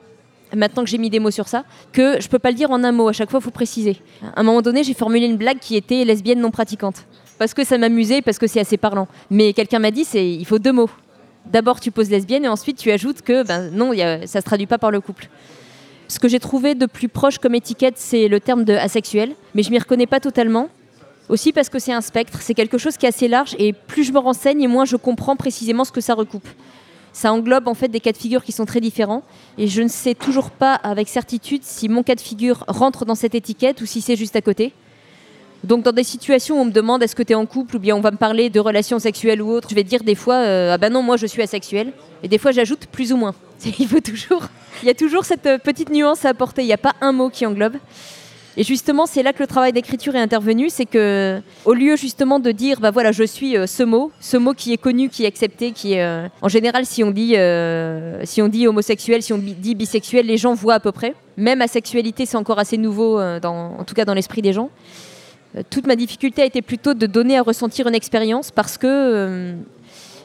maintenant 0.55 0.85
que 0.85 0.91
j'ai 0.91 0.99
mis 0.99 1.08
des 1.08 1.20
mots 1.20 1.31
sur 1.31 1.49
ça, 1.49 1.64
que 1.93 2.20
je 2.20 2.26
ne 2.26 2.31
peux 2.31 2.38
pas 2.38 2.50
le 2.50 2.56
dire 2.56 2.70
en 2.70 2.85
un 2.85 2.93
mot, 2.93 3.08
à 3.08 3.14
chaque 3.14 3.31
fois 3.31 3.41
il 3.41 3.44
faut 3.44 3.50
préciser. 3.50 3.97
À 4.37 4.41
un 4.41 4.43
moment 4.43 4.61
donné, 4.61 4.85
j'ai 4.85 4.93
formulé 4.93 5.25
une 5.25 5.38
blague 5.38 5.58
qui 5.58 5.75
était 5.75 6.05
lesbienne 6.05 6.41
non 6.41 6.50
pratiquante. 6.50 7.06
Parce 7.38 7.55
que 7.55 7.64
ça 7.64 7.79
m'amusait, 7.79 8.20
parce 8.20 8.38
que 8.38 8.47
c'est 8.47 8.61
assez 8.61 8.76
parlant. 8.76 9.08
Mais 9.31 9.55
quelqu'un 9.55 9.79
m'a 9.79 9.91
dit, 9.91 10.05
c'est 10.05 10.31
il 10.31 10.44
faut 10.44 10.58
deux 10.58 10.73
mots 10.73 10.91
d'abord 11.46 11.81
tu 11.81 11.90
poses 11.90 12.10
lesbienne 12.10 12.44
et 12.44 12.48
ensuite 12.48 12.78
tu 12.78 12.90
ajoutes 12.90 13.22
que 13.22 13.42
ben, 13.42 13.70
non, 13.70 13.92
ça 13.94 14.19
ne 14.19 14.26
se 14.26 14.38
traduit 14.38 14.66
pas 14.66 14.78
par 14.78 14.90
le 14.90 15.00
couple. 15.00 15.28
Ce 16.08 16.19
que 16.19 16.28
j'ai 16.28 16.40
trouvé 16.40 16.75
de 16.75 16.87
plus 16.87 17.08
proche 17.08 17.38
comme 17.38 17.54
étiquette, 17.54 17.94
c'est 17.96 18.26
le 18.26 18.40
terme 18.40 18.64
de 18.64 18.72
asexuel, 18.72 19.34
mais 19.54 19.62
je 19.62 19.70
m'y 19.70 19.78
reconnais 19.78 20.06
pas 20.06 20.19
totalement. 20.19 20.69
Aussi 21.28 21.52
parce 21.52 21.69
que 21.69 21.78
c'est 21.78 21.92
un 21.92 22.00
spectre, 22.00 22.40
c'est 22.42 22.54
quelque 22.54 22.76
chose 22.76 22.96
qui 22.96 23.06
est 23.06 23.10
assez 23.10 23.28
large 23.28 23.54
et 23.58 23.72
plus 23.72 24.02
je 24.02 24.12
me 24.12 24.19
renseigne 24.19 24.60
et 24.62 24.66
moins 24.66 24.84
je 24.84 24.96
comprends 24.96 25.37
précisément 25.37 25.84
ce 25.84 25.92
que 25.92 26.00
ça 26.00 26.14
recoupe. 26.14 26.48
Ça 27.12 27.32
englobe 27.32 27.69
en 27.69 27.75
fait 27.75 27.87
des 27.87 28.00
cas 28.00 28.10
de 28.10 28.16
figure 28.16 28.42
qui 28.42 28.50
sont 28.50 28.64
très 28.64 28.81
différents 28.81 29.22
et 29.56 29.69
je 29.69 29.82
ne 29.82 29.88
sais 29.88 30.14
toujours 30.14 30.50
pas 30.50 30.75
avec 30.75 31.08
certitude 31.08 31.62
si 31.62 31.88
mon 31.88 32.02
cas 32.02 32.16
de 32.16 32.20
figure 32.20 32.64
rentre 32.66 33.04
dans 33.04 33.14
cette 33.14 33.37
étiquette 33.37 33.81
ou 33.81 33.87
si 33.87 34.00
c'est 34.00 34.16
juste 34.16 34.34
à 34.34 34.40
côté. 34.40 34.72
Donc 35.62 35.83
dans 35.83 35.93
des 35.93 36.05
situations 36.05 36.57
où 36.59 36.62
on 36.62 36.65
me 36.65 36.71
demande 36.71 37.03
est-ce 37.03 37.15
que 37.15 37.23
tu 37.23 37.33
es 37.33 37.35
en 37.35 37.45
couple 37.45 37.77
ou 37.77 37.79
bien 37.79 37.95
on 37.95 38.01
va 38.01 38.11
me 38.11 38.17
parler 38.17 38.49
de 38.49 38.61
relations 38.61 38.99
sexuelles 38.99 39.43
ou 39.43 39.51
autres, 39.51 39.69
je 39.69 39.75
vais 39.75 39.85
dire 39.85 40.03
des 40.03 40.15
fois 40.15 40.37
euh, 40.37 40.73
ah 40.73 40.79
ben 40.79 40.91
non 40.91 41.03
moi 41.03 41.17
je 41.17 41.27
suis 41.27 41.43
asexuel 41.43 41.93
et 42.23 42.29
des 42.29 42.39
fois 42.39 42.53
j'ajoute 42.53 42.87
plus 42.87 43.12
ou 43.12 43.17
moins. 43.17 43.35
Il 43.79 43.87
faut 43.87 44.01
toujours 44.01 44.49
il 44.83 44.87
y 44.87 44.91
a 44.91 44.95
toujours 44.95 45.27
cette 45.27 45.45
euh, 45.45 45.59
petite 45.59 45.91
nuance 45.91 46.25
à 46.25 46.31
apporter, 46.31 46.62
il 46.62 46.67
n'y 46.67 46.73
a 46.73 46.79
pas 46.79 46.95
un 47.03 47.12
mot 47.12 47.29
qui 47.29 47.45
englobe. 47.45 47.75
Et 48.57 48.65
justement, 48.65 49.05
c'est 49.07 49.23
là 49.23 49.33
que 49.33 49.41
le 49.41 49.47
travail 49.47 49.73
d'écriture 49.73 50.17
est 50.17 50.21
intervenu, 50.21 50.71
c'est 50.71 50.87
que 50.87 51.41
au 51.65 51.75
lieu 51.75 51.97
justement 51.97 52.41
de 52.41 52.51
dire 52.51 52.81
bah 52.81 52.91
voilà, 52.91 53.12
je 53.12 53.23
suis 53.23 53.57
euh, 53.57 53.67
ce 53.67 53.83
mot, 53.83 54.11
ce 54.21 54.39
mot 54.39 54.55
qui 54.55 54.73
est 54.73 54.79
connu, 54.79 55.11
qui 55.11 55.25
est 55.25 55.27
accepté, 55.27 55.73
qui 55.73 55.93
est 55.93 56.31
en 56.41 56.49
général 56.49 56.87
si 56.87 57.05
on 57.05 57.11
dit 57.11 57.37
si 58.25 58.41
on 58.41 58.49
dit 58.49 58.67
homosexuel, 58.67 59.23
si 59.23 59.35
on 59.35 59.39
dit 59.39 59.75
bisexuel, 59.75 60.25
les 60.27 60.39
gens 60.39 60.55
voient 60.55 60.75
à 60.75 60.81
peu 60.81 60.93
près. 60.93 61.15
Même 61.37 61.61
asexualité, 61.61 62.25
c'est 62.25 62.39
encore 62.39 62.59
assez 62.59 62.79
nouveau 62.79 63.21
en 63.21 63.85
tout 63.87 63.95
cas 63.95 64.07
dans 64.07 64.15
l'esprit 64.15 64.41
des 64.41 64.55
gens. 64.55 64.71
Euh, 65.56 65.62
toute 65.69 65.87
ma 65.87 65.97
difficulté 65.97 66.43
a 66.43 66.44
été 66.44 66.62
plutôt 66.62 66.94
de 66.94 67.06
donner 67.06 67.37
à 67.38 67.43
ressentir 67.43 67.87
une 67.87 67.94
expérience 67.94 68.50
parce 68.50 68.79
que 68.79 68.87
euh, 68.87 69.55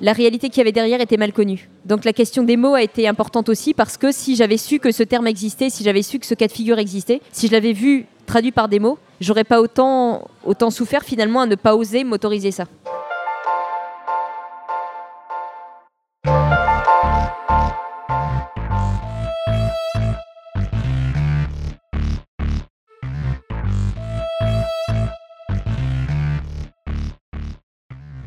la 0.01 0.13
réalité 0.13 0.49
qu'il 0.49 0.59
y 0.59 0.61
avait 0.61 0.71
derrière 0.71 1.01
était 1.01 1.17
mal 1.17 1.33
connue. 1.33 1.69
Donc 1.85 2.05
la 2.05 2.13
question 2.13 2.43
des 2.43 2.57
mots 2.57 2.75
a 2.75 2.83
été 2.83 3.07
importante 3.07 3.49
aussi 3.49 3.73
parce 3.73 3.97
que 3.97 4.11
si 4.11 4.35
j'avais 4.35 4.57
su 4.57 4.79
que 4.79 4.91
ce 4.91 5.03
terme 5.03 5.27
existait, 5.27 5.69
si 5.69 5.83
j'avais 5.83 6.01
su 6.03 6.19
que 6.19 6.25
ce 6.25 6.35
cas 6.35 6.47
de 6.47 6.51
figure 6.51 6.79
existait, 6.79 7.21
si 7.31 7.47
je 7.47 7.51
l'avais 7.51 7.73
vu 7.73 8.05
traduit 8.25 8.51
par 8.51 8.67
des 8.67 8.79
mots, 8.79 8.97
j'aurais 9.21 9.43
pas 9.43 9.61
autant, 9.61 10.27
autant 10.43 10.69
souffert 10.69 11.03
finalement 11.03 11.41
à 11.41 11.45
ne 11.45 11.55
pas 11.55 11.75
oser 11.75 12.03
m'autoriser 12.03 12.51
ça. 12.51 12.65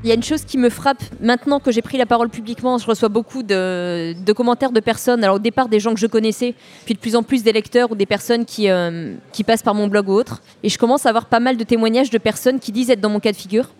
Il 0.05 0.09
y 0.09 0.12
a 0.12 0.15
une 0.15 0.23
chose 0.23 0.45
qui 0.45 0.59
me 0.59 0.71
frappe 0.71 1.03
maintenant 1.21 1.59
que 1.59 1.73
j'ai 1.73 1.83
pris 1.83 1.99
la 1.99 2.06
parole 2.06 2.29
publiquement. 2.29 2.79
Je 2.79 2.87
reçois 2.87 3.09
beaucoup 3.09 3.43
de, 3.43 4.15
commentaires 4.33 4.71
de 4.71 4.79
personnes. 4.79 5.25
Alors 5.25 5.37
au 5.37 5.41
départ 5.41 5.69
des 5.69 5.81
gens 5.81 5.93
que 5.93 5.99
je 5.99 6.06
connaissais, 6.06 6.55
puis 6.85 6.95
de 6.95 7.00
plus 7.00 7.17
en 7.17 7.25
plus 7.25 7.43
des 7.43 7.53
lecteurs 7.53 7.91
ou 7.91 7.97
des 7.97 8.06
personnes 8.06 8.45
qui, 8.45 8.71
euh, 8.71 9.15
qui 9.33 9.43
passent 9.43 9.65
par 9.65 9.75
mon 9.75 9.89
blog 9.89 10.09
ou 10.09 10.12
autre. 10.12 10.41
Et 10.62 10.69
je 10.69 10.79
commence 10.79 11.05
à 11.05 11.09
avoir 11.09 11.27
pas 11.27 11.41
mal 11.41 11.56
de 11.56 11.65
témoignages 11.65 12.11
de 12.11 12.19
personnes 12.19 12.61
qui 12.61 12.71
disent 12.71 12.91
être 12.91 13.00
dans 13.00 13.11
mon 13.11 13.19
cas 13.19 13.33
de 13.33 13.37
figure. 13.37 13.71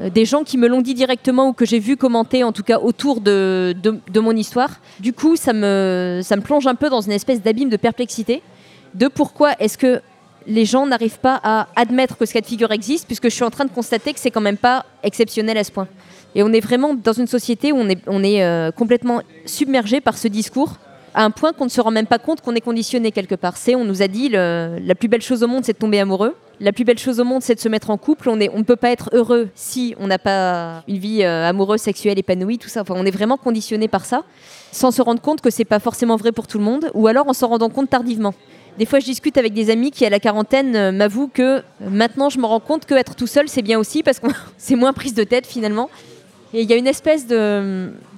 Euh, 0.00 0.10
des 0.10 0.24
gens 0.24 0.42
qui 0.42 0.58
me 0.58 0.66
l'ont 0.66 0.80
dit 0.80 0.94
directement 0.94 1.48
ou 1.48 1.52
que 1.52 1.64
j'ai 1.64 1.78
vu 1.78 1.96
commenter 1.96 2.42
en 2.42 2.50
tout 2.50 2.64
cas 2.64 2.80
autour 2.80 3.20
de, 3.20 3.72
de, 3.80 4.20
mon 4.20 4.32
histoire. 4.32 4.80
Du 4.98 5.12
coup, 5.12 5.36
ça 5.36 5.52
me, 5.52 6.22
ça 6.24 6.34
me 6.34 6.42
plonge 6.42 6.66
un 6.66 6.74
peu 6.74 6.90
dans 6.90 7.02
une 7.02 7.12
espèce 7.12 7.40
d'abîme 7.40 7.68
de 7.68 7.76
perplexité 7.76 8.42
de 8.94 9.08
pourquoi 9.08 9.52
est-ce 9.58 9.78
que 9.78 10.02
les 10.46 10.64
gens 10.64 10.86
n'arrivent 10.86 11.18
pas 11.18 11.40
à 11.42 11.68
admettre 11.76 12.16
que 12.16 12.26
ce 12.26 12.32
cas 12.32 12.40
de 12.40 12.46
figure 12.46 12.70
existe, 12.72 13.06
puisque 13.06 13.24
je 13.24 13.34
suis 13.34 13.44
en 13.44 13.50
train 13.50 13.64
de 13.64 13.70
constater 13.70 14.12
que 14.12 14.20
c'est 14.20 14.30
quand 14.30 14.40
même 14.40 14.56
pas 14.56 14.84
exceptionnel 15.02 15.58
à 15.58 15.64
ce 15.64 15.72
point. 15.72 15.88
Et 16.34 16.42
on 16.42 16.52
est 16.52 16.60
vraiment 16.60 16.94
dans 16.94 17.12
une 17.12 17.26
société 17.26 17.72
où 17.72 17.76
on 17.76 18.22
est, 18.22 18.42
euh, 18.42 18.70
complètement 18.70 19.22
submergé 19.44 20.00
par 20.00 20.16
ce 20.16 20.28
discours, 20.28 20.78
à 21.14 21.24
un 21.24 21.30
point 21.30 21.52
qu'on 21.52 21.64
ne 21.64 21.70
se 21.70 21.80
rend 21.80 21.90
même 21.90 22.06
pas 22.06 22.18
compte 22.18 22.40
qu'on 22.40 22.54
est 22.54 22.60
conditionné 22.60 23.12
quelque 23.12 23.34
part. 23.34 23.56
C'est, 23.56 23.74
on 23.74 23.84
nous 23.84 24.02
a 24.02 24.08
dit, 24.08 24.30
la 24.30 24.94
plus 24.98 25.08
belle 25.08 25.20
chose 25.20 25.42
au 25.42 25.46
monde, 25.46 25.64
c'est 25.64 25.74
de 25.74 25.78
tomber 25.78 26.00
amoureux. 26.00 26.34
La 26.60 26.72
plus 26.72 26.84
belle 26.84 26.98
chose 26.98 27.18
au 27.18 27.24
monde, 27.24 27.42
c'est 27.42 27.54
de 27.54 27.60
se 27.60 27.68
mettre 27.68 27.90
en 27.90 27.98
couple. 27.98 28.28
On 28.28 28.36
ne 28.36 28.46
on 28.54 28.62
peut 28.62 28.76
pas 28.76 28.90
être 28.90 29.10
heureux 29.12 29.48
si 29.54 29.94
on 29.98 30.06
n'a 30.06 30.18
pas 30.18 30.84
une 30.86 30.98
vie 30.98 31.22
euh, 31.22 31.48
amoureuse, 31.48 31.80
sexuelle, 31.80 32.18
épanouie, 32.18 32.56
tout 32.56 32.68
ça. 32.68 32.82
Enfin, 32.82 32.94
on 32.96 33.04
est 33.04 33.10
vraiment 33.10 33.36
conditionné 33.36 33.88
par 33.88 34.04
ça, 34.04 34.22
sans 34.70 34.90
se 34.90 35.02
rendre 35.02 35.20
compte 35.20 35.40
que 35.40 35.50
c'est 35.50 35.64
pas 35.64 35.80
forcément 35.80 36.16
vrai 36.16 36.32
pour 36.32 36.46
tout 36.46 36.58
le 36.58 36.64
monde, 36.64 36.90
ou 36.94 37.08
alors 37.08 37.28
en 37.28 37.32
s'en 37.32 37.48
rendant 37.48 37.68
compte 37.68 37.90
tardivement. 37.90 38.32
Des 38.78 38.86
fois, 38.86 39.00
je 39.00 39.04
discute 39.04 39.36
avec 39.36 39.52
des 39.52 39.70
amis 39.70 39.90
qui, 39.90 40.06
à 40.06 40.10
la 40.10 40.18
quarantaine, 40.18 40.74
euh, 40.74 40.92
m'avouent 40.92 41.28
que 41.28 41.42
euh, 41.42 41.62
maintenant, 41.80 42.30
je 42.30 42.38
me 42.38 42.46
rends 42.46 42.60
compte 42.60 42.86
qu'être 42.86 43.14
tout 43.14 43.26
seul, 43.26 43.48
c'est 43.48 43.62
bien 43.62 43.78
aussi 43.78 44.02
parce 44.02 44.18
que 44.18 44.28
c'est 44.58 44.76
moins 44.76 44.92
prise 44.92 45.14
de 45.14 45.24
tête 45.24 45.46
finalement. 45.46 45.90
Et 46.54 46.62
il 46.62 46.70
y 46.70 46.74
a 46.74 46.76
une 46.76 46.86
espèce 46.86 47.26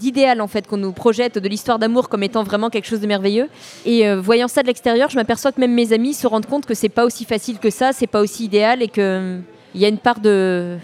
d'idéal 0.00 0.40
en 0.40 0.49
fait 0.49 0.66
qu'on 0.66 0.76
nous 0.76 0.90
projette 0.90 1.38
de 1.38 1.49
l'histoire 1.49 1.78
d'amour 1.78 2.08
comme 2.08 2.25
étant 2.25 2.42
vraiment 2.42 2.68
quelque 2.68 2.87
chose 2.87 3.00
de 3.00 3.06
merveilleux. 3.06 3.49
Et 3.87 4.08
euh, 4.08 4.20
voyant 4.20 4.49
ça 4.49 4.62
de 4.62 4.66
l'extérieur, 4.66 5.08
je 5.08 5.14
m'aperçois 5.14 5.52
que 5.52 5.61
même 5.61 5.73
mes 5.73 5.92
amis 5.92 6.14
se 6.14 6.26
rendent 6.26 6.46
compte 6.46 6.66
que 6.66 6.75
c'est 6.75 6.88
pas 6.88 7.04
aussi 7.04 7.25
facile 7.25 7.58
que 7.58 7.70
ça, 7.70 7.92
c'est 7.92 8.08
pas 8.08 8.20
aussi 8.20 8.44
idéal 8.44 8.82
et 8.82 8.88
qu'il 8.88 9.42
y 9.76 9.84
a 9.84 9.88
une 9.88 9.99
part 9.99 10.18
de, 10.18 10.78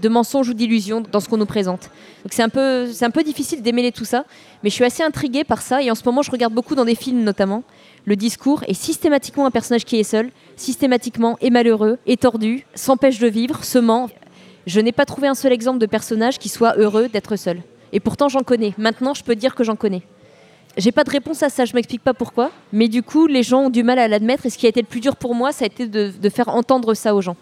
de 0.00 0.08
mensonge 0.08 0.48
ou 0.48 0.54
d'illusion 0.54 1.00
dans 1.00 1.20
ce 1.20 1.28
qu'on 1.28 1.36
nous 1.36 1.46
présente. 1.46 1.90
Donc 2.24 2.32
c'est 2.32 2.42
un 2.42 2.48
peu, 2.48 2.90
c'est 2.92 3.04
un 3.04 3.10
peu 3.10 3.22
difficile 3.22 3.62
d'émêler 3.62 3.92
tout 3.92 4.04
ça, 4.04 4.24
mais 4.62 4.70
je 4.70 4.74
suis 4.74 4.84
assez 4.84 5.02
intriguée 5.02 5.44
par 5.44 5.62
ça 5.62 5.82
et 5.82 5.90
en 5.90 5.94
ce 5.94 6.02
moment 6.04 6.22
je 6.22 6.30
regarde 6.30 6.52
beaucoup 6.52 6.74
dans 6.74 6.84
des 6.84 6.94
films 6.94 7.22
notamment 7.22 7.62
le 8.04 8.16
discours 8.16 8.64
est 8.66 8.74
systématiquement 8.74 9.44
un 9.44 9.50
personnage 9.50 9.84
qui 9.84 9.96
est 9.98 10.02
seul, 10.02 10.30
systématiquement 10.56 11.36
est 11.40 11.50
malheureux, 11.50 11.98
est 12.06 12.22
tordu, 12.22 12.64
s'empêche 12.74 13.18
de 13.18 13.28
vivre, 13.28 13.64
se 13.64 13.78
ment. 13.78 14.08
Je 14.66 14.80
n'ai 14.80 14.92
pas 14.92 15.04
trouvé 15.04 15.28
un 15.28 15.34
seul 15.34 15.52
exemple 15.52 15.78
de 15.78 15.86
personnage 15.86 16.38
qui 16.38 16.48
soit 16.48 16.76
heureux 16.78 17.08
d'être 17.08 17.36
seul. 17.36 17.60
Et 17.92 18.00
pourtant 18.00 18.28
j'en 18.28 18.42
connais. 18.42 18.72
Maintenant 18.78 19.12
je 19.12 19.22
peux 19.22 19.36
dire 19.36 19.54
que 19.54 19.62
j'en 19.62 19.76
connais. 19.76 20.02
J'ai 20.78 20.92
pas 20.92 21.04
de 21.04 21.10
réponse 21.10 21.42
à 21.42 21.48
ça, 21.48 21.64
je 21.64 21.74
m'explique 21.74 22.02
pas 22.02 22.14
pourquoi. 22.14 22.50
Mais 22.72 22.88
du 22.88 23.02
coup, 23.02 23.26
les 23.26 23.42
gens 23.42 23.62
ont 23.62 23.70
du 23.70 23.82
mal 23.82 23.98
à 23.98 24.06
l'admettre. 24.06 24.46
Et 24.46 24.50
ce 24.50 24.56
qui 24.56 24.64
a 24.64 24.68
été 24.68 24.80
le 24.80 24.86
plus 24.86 25.00
dur 25.00 25.16
pour 25.16 25.34
moi, 25.34 25.50
ça 25.50 25.64
a 25.64 25.66
été 25.66 25.88
de, 25.88 26.12
de 26.16 26.28
faire 26.28 26.48
entendre 26.48 26.94
ça 26.94 27.16
aux 27.16 27.20
gens. 27.20 27.36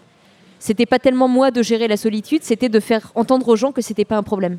C'était 0.59 0.85
pas 0.85 0.99
tellement 0.99 1.27
moi 1.27 1.51
de 1.51 1.61
gérer 1.61 1.87
la 1.87 1.97
solitude, 1.97 2.43
c'était 2.43 2.69
de 2.69 2.79
faire 2.79 3.11
entendre 3.15 3.47
aux 3.47 3.55
gens 3.55 3.71
que 3.71 3.81
c'était 3.81 4.05
pas 4.05 4.17
un 4.17 4.23
problème. 4.23 4.57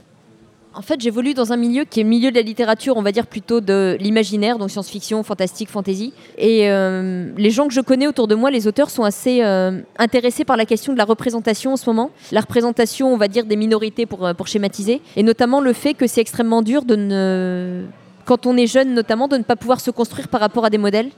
En 0.75 0.83
fait, 0.83 1.01
j'évolue 1.01 1.35
dans 1.35 1.53
un 1.53 1.57
milieu 1.57 1.85
qui 1.85 2.01
est 2.01 2.05
milieu 2.05 2.31
de 2.31 2.37
la 2.37 2.43
littérature, 2.43 2.97
on 2.97 3.03
va 3.03 3.11
dire 3.11 3.27
plutôt 3.27 3.61
de 3.61 3.97
l'imaginaire, 3.99 4.59
donc 4.59 4.71
science-fiction, 4.71 5.23
fantastique, 5.25 5.71
fantasy. 5.71 6.13
Et 6.37 6.71
euh, 6.71 7.33
les 7.37 7.51
gens 7.51 7.67
que 7.67 7.75
je 7.75 7.81
connais 7.81 8.07
autour 8.07 8.29
de 8.29 8.37
moi, 8.37 8.51
les 8.51 8.69
auteurs, 8.69 8.91
sont 8.91 9.03
assez 9.03 9.43
euh, 9.43 9.81
intéressés 9.99 10.45
par 10.45 10.57
la 10.57 10.67
question 10.67 10.93
de 10.93 10.99
la 10.99 11.05
représentation 11.05 11.73
en 11.73 11.77
ce 11.77 11.89
moment. 11.89 12.11
La 12.31 12.43
représentation, 12.43 13.13
on 13.13 13.17
va 13.17 13.27
dire, 13.29 13.45
des 13.45 13.57
minorités 13.57 14.07
pour, 14.07 14.25
euh, 14.25 14.35
pour 14.35 14.47
schématiser. 14.47 15.01
Et 15.17 15.23
notamment 15.25 15.61
le 15.61 15.73
fait 15.73 15.95
que 15.95 16.07
c'est 16.07 16.21
extrêmement 16.21 16.63
dur 16.63 16.85
de 16.85 16.95
ne 16.95 17.85
quand 18.25 18.45
on 18.45 18.59
est 18.59 18.67
jeune 18.67 18.93
notamment, 18.93 19.27
de 19.27 19.39
ne 19.39 19.43
pas 19.43 19.57
pouvoir 19.57 19.81
se 19.81 19.91
construire 19.91 20.29
par 20.29 20.41
rapport 20.41 20.67
à 20.67 20.71
des 20.71 20.77
modèles 20.77 21.11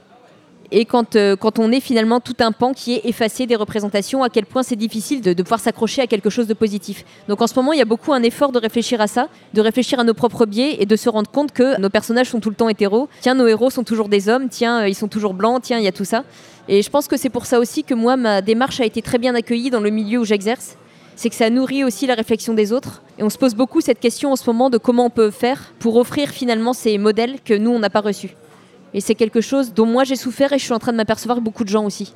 et 0.71 0.85
quand, 0.85 1.15
euh, 1.15 1.35
quand 1.35 1.59
on 1.59 1.71
est 1.71 1.81
finalement 1.81 2.21
tout 2.21 2.35
un 2.39 2.53
pan 2.53 2.73
qui 2.73 2.93
est 2.93 3.01
effacé 3.05 3.45
des 3.45 3.57
représentations, 3.57 4.23
à 4.23 4.29
quel 4.29 4.45
point 4.45 4.63
c'est 4.63 4.77
difficile 4.77 5.21
de, 5.21 5.33
pouvoir 5.41 5.59
s'accrocher 5.59 6.01
à 6.01 6.07
quelque 6.07 6.29
chose 6.29 6.47
de 6.47 6.53
positif. 6.53 7.03
Donc 7.27 7.41
en 7.41 7.47
ce 7.47 7.55
moment, 7.55 7.73
il 7.73 7.79
y 7.79 7.81
a 7.81 7.85
beaucoup 7.85 8.13
un 8.13 8.23
effort 8.23 8.53
de 8.53 8.59
réfléchir 8.59 9.01
à 9.01 9.07
ça, 9.07 9.27
de 9.53 9.61
réfléchir 9.61 9.99
à 9.99 10.05
nos 10.05 10.13
propres 10.13 10.45
biais 10.45 10.77
et 10.79 10.85
de 10.85 10.95
se 10.95 11.09
rendre 11.09 11.29
compte 11.29 11.51
que 11.51 11.79
nos 11.79 11.89
personnages 11.89 12.29
sont 12.29 12.39
tout 12.39 12.49
le 12.49 12.55
temps 12.55 12.69
hétéros. 12.69 13.09
Tiens, 13.19 13.35
nos 13.35 13.47
héros 13.47 13.69
sont 13.69 13.83
toujours 13.83 14.07
des 14.07 14.29
hommes, 14.29 14.47
tiens, 14.47 14.83
euh, 14.83 14.87
ils 14.87 14.95
sont 14.95 15.09
toujours 15.09 15.33
blancs, 15.33 15.61
tiens, 15.61 15.77
il 15.77 15.83
y 15.83 15.89
a 15.89 15.91
tout 15.91 16.05
ça. 16.05 16.23
Et 16.69 16.81
je 16.81 16.89
pense 16.89 17.07
que 17.09 17.17
c'est 17.17 17.29
pour 17.29 17.45
ça 17.45 17.59
aussi 17.59 17.83
que 17.83 17.93
moi, 17.93 18.15
ma 18.15 18.41
démarche 18.41 18.79
a 18.79 18.85
été 18.85 19.01
très 19.01 19.17
bien 19.17 19.35
accueillie 19.35 19.71
dans 19.71 19.81
le 19.81 19.89
milieu 19.89 20.19
où 20.19 20.25
j'exerce. 20.25 20.77
C'est 21.17 21.29
que 21.29 21.35
ça 21.35 21.49
nourrit 21.49 21.83
aussi 21.83 22.07
la 22.07 22.15
réflexion 22.15 22.53
des 22.53 22.71
autres. 22.71 23.01
Et 23.19 23.23
on 23.23 23.29
se 23.29 23.37
pose 23.37 23.55
beaucoup 23.55 23.81
cette 23.81 23.99
question 23.99 24.31
en 24.31 24.35
ce 24.37 24.49
moment 24.49 24.69
de 24.69 24.77
comment 24.77 25.05
on 25.05 25.09
peut 25.09 25.31
faire 25.31 25.73
pour 25.79 25.97
offrir 25.97 26.29
finalement 26.29 26.71
ces 26.71 26.97
modèles 26.97 27.41
que 27.43 27.53
nous, 27.53 27.71
on 27.71 27.79
n'a 27.79 27.89
pas 27.89 28.01
reçus. 28.01 28.35
Et 28.93 29.01
c'est 29.01 29.15
quelque 29.15 29.41
chose 29.41 29.73
dont 29.73 29.85
moi 29.85 30.03
j'ai 30.03 30.15
souffert 30.15 30.51
et 30.53 30.59
je 30.59 30.63
suis 30.63 30.73
en 30.73 30.79
train 30.79 30.91
de 30.91 30.97
m'apercevoir 30.97 31.41
beaucoup 31.41 31.63
de 31.63 31.69
gens 31.69 31.85
aussi. 31.85 32.13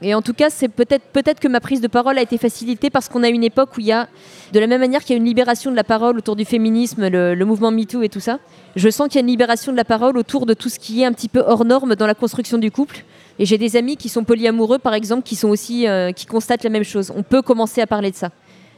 Et 0.00 0.14
en 0.14 0.22
tout 0.22 0.32
cas, 0.32 0.48
c'est 0.48 0.68
peut-être 0.68 1.04
peut-être 1.12 1.40
que 1.40 1.48
ma 1.48 1.58
prise 1.58 1.80
de 1.80 1.88
parole 1.88 2.18
a 2.18 2.22
été 2.22 2.38
facilitée 2.38 2.88
parce 2.88 3.08
qu'on 3.08 3.24
a 3.24 3.28
une 3.28 3.42
époque 3.42 3.70
où 3.76 3.80
il 3.80 3.86
y 3.86 3.92
a, 3.92 4.08
de 4.52 4.60
la 4.60 4.68
même 4.68 4.80
manière 4.80 5.00
qu'il 5.00 5.10
y 5.10 5.14
a 5.14 5.16
une 5.16 5.26
libération 5.26 5.72
de 5.72 5.76
la 5.76 5.82
parole 5.82 6.16
autour 6.18 6.36
du 6.36 6.44
féminisme, 6.44 7.08
le, 7.08 7.44
mouvement 7.44 7.72
MeToo 7.72 8.02
et 8.02 8.08
tout 8.08 8.20
ça, 8.20 8.38
je 8.76 8.88
sens 8.90 9.08
qu'il 9.08 9.16
y 9.16 9.18
a 9.18 9.22
une 9.22 9.26
libération 9.26 9.72
de 9.72 9.76
la 9.76 9.84
parole 9.84 10.16
autour 10.16 10.46
de 10.46 10.54
tout 10.54 10.68
ce 10.68 10.78
qui 10.78 11.02
est 11.02 11.04
un 11.04 11.12
petit 11.12 11.28
peu 11.28 11.40
hors 11.40 11.64
norme 11.64 11.96
dans 11.96 12.06
la 12.06 12.14
construction 12.14 12.58
du 12.58 12.70
couple. 12.70 13.04
Et 13.40 13.46
j'ai 13.46 13.58
des 13.58 13.76
amis 13.76 13.96
qui 13.96 14.08
sont 14.08 14.22
polyamoureux, 14.24 14.78
par 14.78 14.94
exemple, 14.94 15.22
qui 15.22 15.34
sont 15.34 15.48
aussi, 15.48 15.88
euh, 15.88 16.12
qui 16.12 16.26
constatent 16.26 16.64
la 16.64 16.70
même 16.70 16.84
chose. 16.84 17.12
On 17.16 17.22
peut 17.22 17.42
commencer 17.42 17.80
à 17.80 17.86
parler 17.86 18.10
de 18.10 18.16
ça 18.16 18.30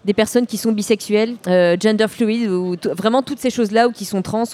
des 0.05 0.15
personnes 0.15 0.47
qui 0.47 0.57
sont 0.57 0.73
bisexuelles, 0.73 1.37
euh, 1.47 1.77
gender 1.79 2.09
fluid, 2.09 2.49
ou 2.49 2.77
vraiment 2.97 3.23
toutes 3.23 3.39
ces 3.39 3.51
choses-là, 3.51 3.89
ou 3.89 3.93
qui 3.93 4.05
sont 4.05 4.23
trans, 4.23 4.45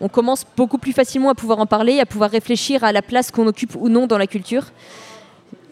on, 0.00 0.08
commence 0.08 0.44
beaucoup 0.56 0.78
plus 0.78 0.92
facilement 0.92 1.30
à 1.30 1.34
pouvoir 1.34 1.58
en 1.58 1.66
parler, 1.66 2.00
à 2.00 2.06
pouvoir 2.06 2.30
réfléchir 2.30 2.84
à 2.84 2.92
la 2.92 3.02
place 3.02 3.30
qu'on 3.30 3.46
occupe 3.46 3.74
ou 3.76 3.88
non 3.88 4.06
dans 4.06 4.18
la 4.18 4.26
culture. 4.26 4.66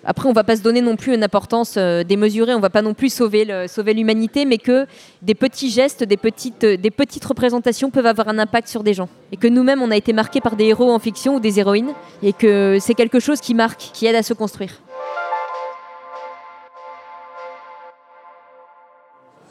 Après, 0.06 0.26
on 0.26 0.30
ne 0.30 0.34
va 0.34 0.44
pas 0.44 0.56
se 0.56 0.60
donner 0.60 0.82
non 0.82 0.96
plus 0.96 1.14
une 1.14 1.24
importance 1.24 1.76
euh, 1.78 2.04
démesurée, 2.04 2.52
on 2.52 2.58
ne 2.58 2.62
va 2.62 2.68
pas 2.68 2.82
non 2.82 2.92
plus 2.92 3.10
sauver 3.10 3.46
l'humanité, 3.94 4.44
mais 4.44 4.58
que 4.58 4.86
des 5.22 5.34
petits 5.34 5.70
gestes, 5.70 6.04
des 6.04 6.18
petites, 6.18 6.64
des 6.64 6.90
petites 6.90 7.24
représentations 7.24 7.90
peuvent 7.90 8.06
avoir 8.06 8.28
un 8.28 8.38
impact 8.38 8.68
sur 8.68 8.82
des 8.82 8.92
gens. 8.92 9.08
Et 9.32 9.38
que 9.38 9.46
nous-mêmes, 9.46 9.80
on 9.80 9.90
a 9.90 9.96
été 9.96 10.12
marqués 10.12 10.42
par 10.42 10.56
des 10.56 10.64
héros 10.64 10.92
en 10.92 10.98
fiction 10.98 11.36
ou 11.36 11.40
des 11.40 11.58
héroïnes, 11.58 11.92
et 12.22 12.34
que 12.34 12.76
c'est 12.80 12.94
quelque 12.94 13.20
chose 13.20 13.40
qui 13.40 13.54
marque, 13.54 13.90
qui 13.94 14.04
aide 14.04 14.16
à 14.16 14.22
se 14.22 14.34
construire. 14.34 14.83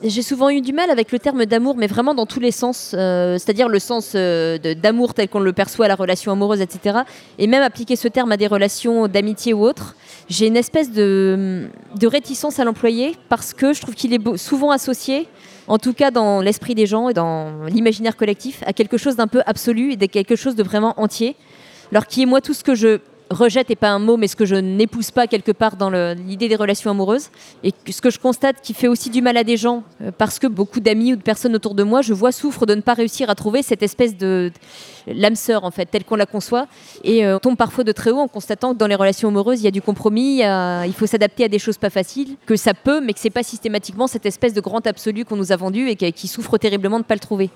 J'ai 0.06 0.22
souvent 0.22 0.50
eu 0.50 0.60
du 0.60 0.74
mal 0.74 0.90
avec 0.90 1.14
le 1.14 1.20
terme 1.20 1.46
d'amour, 1.46 1.78
mais 1.78 1.88
vraiment 1.88 2.14
dans 2.14 2.26
tous 2.26 2.42
les 2.42 2.52
sens, 2.52 2.94
euh, 2.94 3.38
c'est-à-dire 3.38 3.70
le 3.70 3.80
sens 3.80 4.12
euh, 4.16 4.58
d'amour 4.58 5.14
tel 5.14 5.30
qu'on 5.30 5.40
le 5.40 5.54
perçoit 5.54 5.86
à 5.86 5.88
la 5.88 5.96
relation 5.96 6.34
amoureuse, 6.34 6.60
etc. 6.60 7.00
Et 7.40 7.48
même 7.48 7.64
appliquer 7.64 7.96
ce 7.96 8.10
terme 8.10 8.30
à 8.34 8.36
des 8.36 8.48
relations 8.48 9.08
d'amitié 9.08 9.54
ou 9.54 9.64
autres. 9.64 9.96
J'ai 10.28 10.48
une 10.48 10.58
espèce 10.58 10.92
de, 10.92 11.70
réticence 12.02 12.60
à 12.60 12.66
l'employer 12.66 13.16
parce 13.30 13.54
que 13.54 13.72
je 13.72 13.80
trouve 13.80 13.96
qu'il 13.96 14.14
est 14.14 14.38
souvent 14.38 14.72
associé, 14.72 15.30
en 15.68 15.78
tout 15.78 15.94
cas 15.94 16.12
dans 16.12 16.42
l'esprit 16.42 16.76
des 16.76 16.86
gens 16.86 17.08
et 17.08 17.14
dans 17.14 17.64
l'imaginaire 17.68 18.18
collectif, 18.18 18.62
à 18.66 18.74
quelque 18.74 18.98
chose 18.98 19.16
d'un 19.16 19.28
peu 19.28 19.42
absolu 19.46 19.94
et 19.94 19.96
de 19.96 20.06
quelque 20.06 20.36
chose 20.36 20.56
de 20.56 20.64
vraiment 20.64 21.00
entier. 21.00 21.38
Alors 21.92 22.08
qui 22.08 22.24
est 22.24 22.26
moi 22.26 22.42
tout 22.42 22.54
ce 22.54 22.66
que 22.66 22.76
je 22.76 23.00
rejette 23.34 23.70
n'est 23.70 23.76
pas 23.76 23.90
un 23.90 24.00
mot, 24.00 24.18
mais 24.18 24.28
ce 24.28 24.36
que 24.36 24.46
je 24.46 24.56
n'épouse 24.56 25.12
pas 25.12 25.28
quelque 25.28 25.52
part 25.52 25.76
dans 25.76 25.90
l'idée 25.90 26.48
des 26.48 26.56
relations 26.56 26.92
amoureuses. 26.92 27.30
Et 27.64 27.74
ce 27.90 28.02
que 28.02 28.10
je 28.10 28.20
constate 28.20 28.62
qui 28.62 28.74
fait 28.74 28.88
aussi 28.88 29.10
du 29.10 29.22
mal 29.22 29.38
à 29.38 29.44
des 29.44 29.58
gens, 29.58 29.84
euh, 30.02 30.12
parce 30.18 30.40
que 30.40 30.48
beaucoup 30.48 30.80
d'amis 30.80 31.14
ou 31.14 31.16
de 31.16 31.22
personnes 31.22 31.56
autour 31.56 31.76
de 31.76 31.84
moi, 31.84 32.02
je 32.02 32.14
vois, 32.14 32.32
souffrent 32.32 32.66
de 32.66 32.76
ne 32.76 32.82
pas 32.82 32.94
réussir 32.94 33.30
à 33.30 33.36
trouver 33.36 33.62
cette 33.64 33.84
espèce 33.84 34.18
de 34.18 34.52
l'âme 35.08 35.36
sœur, 35.36 35.64
en 35.64 35.72
fait, 35.72 35.86
telle 35.86 36.04
qu'on 36.04 36.16
la 36.16 36.26
conçoit. 36.26 36.68
Et 37.04 37.26
euh, 37.26 37.36
on 37.36 37.40
tombe 37.40 37.58
parfois 37.58 37.84
de 37.84 37.92
très 37.92 38.12
haut 38.12 38.20
en 38.20 38.28
constatant 38.28 38.74
que 38.74 38.78
dans 38.78 38.88
les 38.88 38.96
relations 38.96 39.30
amoureuses, 39.30 39.62
il 39.62 39.66
y 39.66 39.68
a 39.68 39.72
du 39.72 39.82
compromis, 39.82 40.42
il, 40.42 40.94
faut 40.94 41.08
s'adapter 41.08 41.44
à 41.44 41.48
des 41.48 41.60
choses 41.60 41.78
pas 41.78 41.90
faciles, 41.90 42.36
que 42.46 42.56
ça 42.56 42.74
peut, 42.74 43.02
mais 43.02 43.14
que 43.14 43.20
c'est 43.20 43.30
pas 43.30 43.44
systématiquement 43.44 44.08
cette 44.08 44.26
espèce 44.26 44.54
de 44.54 44.62
grand 44.62 44.86
absolu 44.88 45.26
qu'on 45.26 45.36
nous 45.36 45.52
a 45.52 45.56
vendu 45.56 45.90
et 45.90 45.96
qui, 45.96 46.12
qui 46.14 46.28
souffre 46.28 46.58
terriblement 46.58 46.98
de 46.98 47.04
ne 47.04 47.08
pas 47.08 47.16
le 47.16 47.20
trouver. 47.20 47.50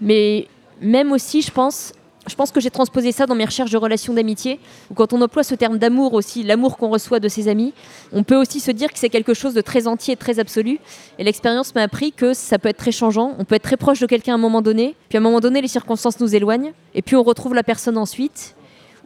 Mais 0.00 0.48
même 0.80 1.12
aussi, 1.12 1.42
je 1.42 1.50
pense, 1.50 1.92
je 2.26 2.34
pense 2.34 2.50
que 2.50 2.60
j'ai 2.60 2.70
transposé 2.70 3.12
ça 3.12 3.26
dans 3.26 3.34
mes 3.34 3.44
recherches 3.44 3.70
de 3.70 3.76
relations 3.76 4.12
d'amitié, 4.12 4.58
où 4.90 4.94
quand 4.94 5.12
on 5.12 5.20
emploie 5.20 5.44
ce 5.44 5.54
terme 5.54 5.78
d'amour 5.78 6.14
aussi, 6.14 6.42
l'amour 6.42 6.76
qu'on 6.76 6.88
reçoit 6.88 7.20
de 7.20 7.28
ses 7.28 7.48
amis, 7.48 7.72
on 8.12 8.24
peut 8.24 8.36
aussi 8.36 8.60
se 8.60 8.70
dire 8.70 8.92
que 8.92 8.98
c'est 8.98 9.08
quelque 9.08 9.34
chose 9.34 9.54
de 9.54 9.60
très 9.60 9.86
entier 9.86 10.14
et 10.14 10.16
très 10.16 10.38
absolu. 10.38 10.78
Et 11.18 11.24
l'expérience 11.24 11.74
m'a 11.74 11.82
appris 11.82 12.12
que 12.12 12.34
ça 12.34 12.58
peut 12.58 12.68
être 12.68 12.78
très 12.78 12.92
changeant, 12.92 13.34
on 13.38 13.44
peut 13.44 13.54
être 13.54 13.62
très 13.62 13.76
proche 13.76 14.00
de 14.00 14.06
quelqu'un 14.06 14.32
à 14.32 14.34
un 14.36 14.38
moment 14.38 14.62
donné, 14.62 14.96
puis 15.08 15.18
à 15.18 15.20
un 15.20 15.22
moment 15.22 15.40
donné 15.40 15.60
les 15.62 15.68
circonstances 15.68 16.18
nous 16.20 16.34
éloignent, 16.34 16.72
et 16.94 17.02
puis 17.02 17.16
on 17.16 17.22
retrouve 17.22 17.54
la 17.54 17.62
personne 17.62 17.96
ensuite, 17.96 18.56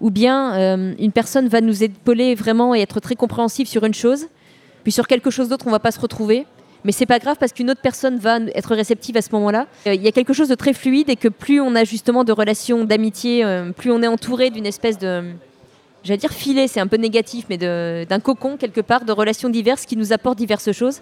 ou 0.01 0.11
bien 0.11 0.55
euh, 0.55 0.95
une 0.99 1.13
personne 1.13 1.49
va 1.49 1.61
nous 1.61 1.85
épauler 1.85 2.35
vraiment 2.35 2.75
et 2.75 2.81
être 2.81 3.01
très 3.01 3.17
compréhensive 3.17 3.67
sur 3.67 3.85
une 3.85 3.95
chose, 3.95 4.27
puis 4.83 4.93
sur 4.93 5.07
quelque 5.07 5.31
chose 5.31 5.49
d'autre 5.49 5.67
on 5.67 5.71
va 5.71 5.79
pas 5.79 5.91
se 5.91 6.01
retrouver, 6.01 6.47
mais 6.85 6.93
c'est 6.93 7.07
pas 7.07 7.19
grave 7.19 7.37
parce 7.39 7.53
qu'une 7.53 7.71
autre 7.71 7.81
personne 7.83 8.19
va 8.19 8.39
être 8.55 8.75
réceptive 8.75 9.17
à 9.17 9.23
ce 9.23 9.31
moment-là. 9.33 9.67
Euh, 9.87 9.95
il 9.95 10.03
y 10.03 10.09
a 10.09 10.13
quelque 10.13 10.33
chose 10.33 10.49
de 10.49 10.55
très 10.55 10.73
fluide 10.73 11.11
et 11.11 11.17
que 11.17 11.29
plus 11.29 11.61
on 11.61 11.75
a 11.75 11.85
justement 11.85 12.25
de 12.25 12.33
relations 12.33 12.85
d'amitié, 12.85 13.45
euh, 13.45 13.71
plus 13.73 13.91
on 13.91 14.03
est 14.03 14.07
entouré 14.07 14.51
d'une 14.51 14.67
espèce 14.67 14.99
de, 14.99 15.25
j'allais 16.03 16.19
dire 16.19 16.33
filet, 16.33 16.69
c'est 16.69 16.81
un 16.81 16.87
peu 16.87 16.97
négatif, 16.97 17.47
mais 17.51 17.59
d'un 17.59 18.21
cocon 18.21 18.57
quelque 18.57 18.81
part 18.81 19.05
de 19.05 19.13
relations 19.13 19.49
diverses 19.49 19.85
qui 19.85 19.97
nous 19.97 20.13
apportent 20.13 20.39
diverses 20.39 20.73
choses. 20.73 21.01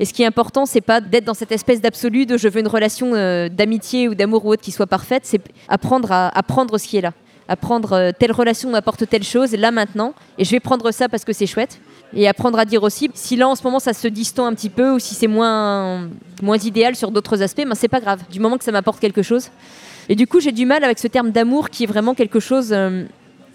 Et 0.00 0.04
ce 0.04 0.12
qui 0.12 0.22
est 0.22 0.26
important, 0.26 0.66
c'est 0.66 0.80
pas 0.80 1.00
d'être 1.00 1.24
dans 1.24 1.34
cette 1.34 1.52
espèce 1.52 1.80
d'absolu 1.80 2.26
de 2.26 2.36
je 2.36 2.48
veux 2.48 2.60
une 2.60 2.68
relation 2.68 3.14
euh, 3.14 3.48
d'amitié 3.48 4.08
ou 4.08 4.14
d'amour 4.14 4.44
ou 4.46 4.52
autre 4.52 4.62
qui 4.62 4.72
soit 4.72 4.86
parfaite, 4.86 5.22
c'est 5.24 5.40
apprendre 5.68 6.10
à 6.10 6.36
apprendre 6.36 6.78
ce 6.78 6.86
qui 6.86 6.96
est 6.96 7.02
là. 7.02 7.12
Apprendre 7.48 8.12
telle 8.16 8.30
relation 8.30 8.70
m'apporte 8.70 9.08
telle 9.08 9.24
chose 9.24 9.52
là 9.52 9.72
maintenant, 9.72 10.14
et 10.38 10.44
je 10.44 10.50
vais 10.52 10.60
prendre 10.60 10.92
ça 10.92 11.08
parce 11.08 11.24
que 11.24 11.32
c'est 11.32 11.46
chouette 11.46 11.80
et 12.14 12.28
apprendre 12.28 12.58
à 12.58 12.64
dire 12.64 12.82
aussi 12.82 13.10
si 13.14 13.36
là 13.36 13.48
en 13.48 13.54
ce 13.54 13.62
moment 13.62 13.78
ça 13.78 13.92
se 13.92 14.08
distend 14.08 14.46
un 14.46 14.54
petit 14.54 14.68
peu 14.68 14.92
ou 14.92 14.98
si 14.98 15.14
c'est 15.14 15.26
moins, 15.26 16.08
moins 16.42 16.58
idéal 16.58 16.96
sur 16.96 17.10
d'autres 17.10 17.42
aspects, 17.42 17.64
ben 17.64 17.74
c'est 17.74 17.88
pas 17.88 18.00
grave, 18.00 18.20
du 18.30 18.40
moment 18.40 18.58
que 18.58 18.64
ça 18.64 18.72
m'apporte 18.72 19.00
quelque 19.00 19.22
chose. 19.22 19.50
Et 20.08 20.16
du 20.16 20.26
coup, 20.26 20.40
j'ai 20.40 20.50
du 20.50 20.66
mal 20.66 20.82
avec 20.82 20.98
ce 20.98 21.06
terme 21.06 21.30
d'amour 21.30 21.70
qui 21.70 21.84
est 21.84 21.86
vraiment 21.86 22.14
quelque 22.14 22.40
chose 22.40 22.72
euh, 22.72 23.04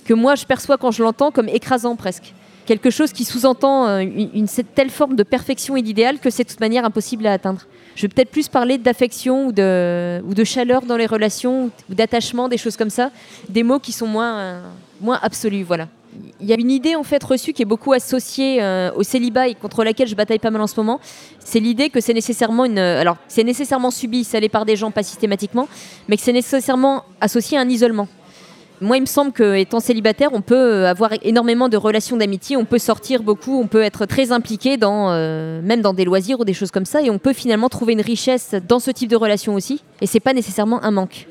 que 0.05 0.13
moi 0.13 0.35
je 0.35 0.45
perçois 0.45 0.77
quand 0.77 0.91
je 0.91 1.03
l'entends 1.03 1.31
comme 1.31 1.49
écrasant 1.49 1.95
presque. 1.95 2.33
Quelque 2.65 2.89
chose 2.89 3.11
qui 3.11 3.25
sous-entend 3.25 3.87
euh, 3.87 3.99
une, 3.99 4.47
telle 4.47 4.89
forme 4.89 5.15
de 5.15 5.23
perfection 5.23 5.75
et 5.75 5.81
d'idéal 5.81 6.19
que 6.19 6.29
c'est 6.29 6.45
de 6.45 6.49
toute 6.49 6.61
manière 6.61 6.85
impossible 6.85 7.27
à 7.27 7.33
atteindre. 7.33 7.61
Je 7.95 8.03
vais 8.03 8.07
peut-être 8.07 8.31
plus 8.31 8.47
parler 8.47 8.77
d'affection 8.77 9.47
ou 9.47 9.51
de, 9.51 10.21
ou 10.25 10.33
de 10.33 10.43
chaleur 10.43 10.81
dans 10.81 10.97
les 10.97 11.05
relations, 11.05 11.71
ou 11.89 11.93
d'attachement, 11.93 12.47
des 12.47 12.57
choses 12.57 12.75
comme 12.75 12.89
ça, 12.89 13.11
des 13.49 13.63
mots 13.63 13.79
qui 13.79 13.91
sont 13.91 14.07
moins, 14.07 14.37
euh, 14.37 14.61
moins 15.01 15.19
absolus. 15.21 15.63
Voilà 15.63 15.87
il 16.04 16.04
y 16.41 16.51
a 16.51 16.55
une 16.55 16.71
idée 16.71 16.95
en 16.95 17.03
fait 17.03 17.23
reçue 17.23 17.53
qui 17.53 17.61
est 17.61 17.65
beaucoup 17.65 17.93
associée 17.93 18.61
euh, 18.61 18.91
au 18.95 19.03
célibat 19.03 19.47
et 19.47 19.55
contre 19.55 19.83
laquelle 19.83 20.07
je 20.07 20.15
bataille 20.15 20.39
pas 20.39 20.51
mal 20.51 20.61
en 20.61 20.67
ce 20.67 20.75
moment. 20.77 20.99
C'est 21.39 21.59
l'idée 21.59 21.89
que 21.89 22.01
c'est 22.01 22.13
nécessairement 22.13 22.65
euh, 22.65 23.01
alors 23.01 23.17
c'est 23.27 23.43
nécessairement 23.43 23.91
subi, 23.91 24.23
ça 24.23 24.39
l'est 24.39 24.49
par 24.49 24.65
des 24.65 24.75
gens, 24.75 24.91
pas 24.91 25.03
systématiquement, 25.03 25.67
mais 26.07 26.17
que 26.17 26.23
c'est 26.23 26.33
nécessairement 26.33 27.03
associé 27.21 27.57
à 27.57 27.61
un 27.61 27.69
isolement. 27.69 28.07
Moi, 28.81 28.97
il 28.97 29.01
me 29.01 29.05
semble 29.05 29.31
qu'étant 29.31 29.79
célibataire, 29.79 30.31
on 30.33 30.41
peut 30.41 30.55
euh, 30.55 30.89
avoir 30.89 31.11
énormément 31.23 31.69
de 31.69 31.77
relations 31.77 32.17
d'amitié, 32.17 32.57
on 32.57 32.65
peut 32.65 32.77
sortir 32.77 33.23
beaucoup, 33.23 33.57
on 33.57 33.67
peut 33.67 33.81
être 33.81 34.05
très 34.05 34.33
impliqué 34.33 34.75
dans, 34.75 35.11
même 35.61 35.81
dans 35.81 35.93
des 35.93 36.03
loisirs 36.03 36.41
ou 36.41 36.45
des 36.45 36.53
choses 36.53 36.71
comme 36.71 36.83
ça, 36.83 37.01
et 37.01 37.09
on 37.09 37.17
peut 37.17 37.31
finalement 37.31 37.69
trouver 37.69 37.93
une 37.93 38.01
richesse 38.01 38.53
dans 38.67 38.79
ce 38.79 38.91
type 38.91 39.09
de 39.09 39.15
relation 39.15 39.55
aussi. 39.55 39.81
Et 40.01 40.07
c'est 40.07 40.19
pas 40.19 40.33
nécessairement 40.33 40.83
un 40.83 40.91
manque 40.91 41.25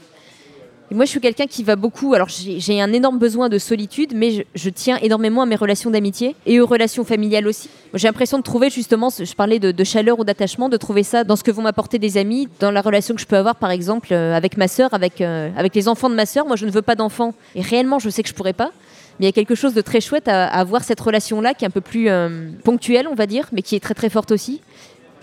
moi, 0.94 1.04
je 1.04 1.10
suis 1.10 1.20
quelqu'un 1.20 1.46
qui 1.46 1.64
va 1.64 1.76
beaucoup. 1.76 2.14
Alors, 2.14 2.28
j'ai 2.28 2.80
un 2.80 2.92
énorme 2.92 3.18
besoin 3.18 3.48
de 3.48 3.58
solitude, 3.58 4.12
mais 4.14 4.46
je, 4.54 4.70
tiens 4.70 4.96
énormément 5.02 5.42
à 5.42 5.46
mes 5.46 5.56
relations 5.56 5.90
d'amitié 5.90 6.36
et 6.46 6.60
aux 6.60 6.66
relations 6.66 7.04
familiales 7.04 7.48
aussi. 7.48 7.68
J'ai 7.94 8.06
l'impression 8.06 8.38
de 8.38 8.44
trouver 8.44 8.70
justement, 8.70 9.10
je 9.10 9.34
parlais 9.34 9.58
de, 9.58 9.84
chaleur 9.84 10.20
ou 10.20 10.24
d'attachement, 10.24 10.68
de 10.68 10.76
trouver 10.76 11.02
ça 11.02 11.24
dans 11.24 11.36
ce 11.36 11.42
que 11.42 11.50
vont 11.50 11.62
m'apporter 11.62 11.98
des 11.98 12.16
amis, 12.16 12.48
dans 12.60 12.70
la 12.70 12.80
relation 12.80 13.14
que 13.14 13.20
je 13.20 13.26
peux 13.26 13.36
avoir, 13.36 13.56
par 13.56 13.70
exemple, 13.70 14.08
euh, 14.12 14.34
avec 14.34 14.56
ma 14.56 14.68
sœur, 14.68 14.94
avec, 14.94 15.20
euh, 15.20 15.50
avec 15.56 15.74
les 15.74 15.88
enfants 15.88 16.08
de 16.08 16.14
ma 16.14 16.26
sœur. 16.26 16.46
Moi, 16.46 16.56
je 16.56 16.64
ne 16.64 16.70
veux 16.70 16.82
pas 16.82 16.94
d'enfants 16.94 17.34
et 17.54 17.60
réellement, 17.60 17.98
je 17.98 18.08
sais 18.08 18.22
que 18.22 18.28
je 18.28 18.34
pourrais 18.34 18.52
pas. 18.52 18.70
Mais 19.18 19.26
il 19.26 19.28
y 19.28 19.28
a 19.28 19.32
quelque 19.32 19.54
chose 19.54 19.74
de 19.74 19.80
très 19.80 20.00
chouette 20.00 20.28
à, 20.28 20.46
avoir 20.46 20.84
cette 20.84 21.00
relation-là, 21.00 21.54
qui 21.54 21.64
est 21.64 21.68
un 21.68 21.70
peu 21.70 21.80
plus 21.80 22.08
euh, 22.08 22.50
ponctuelle, 22.62 23.08
on 23.08 23.14
va 23.14 23.26
dire, 23.26 23.48
mais 23.52 23.62
qui 23.62 23.74
est 23.74 23.80
très 23.80 23.94
très 23.94 24.10
forte 24.10 24.30
aussi. 24.30 24.60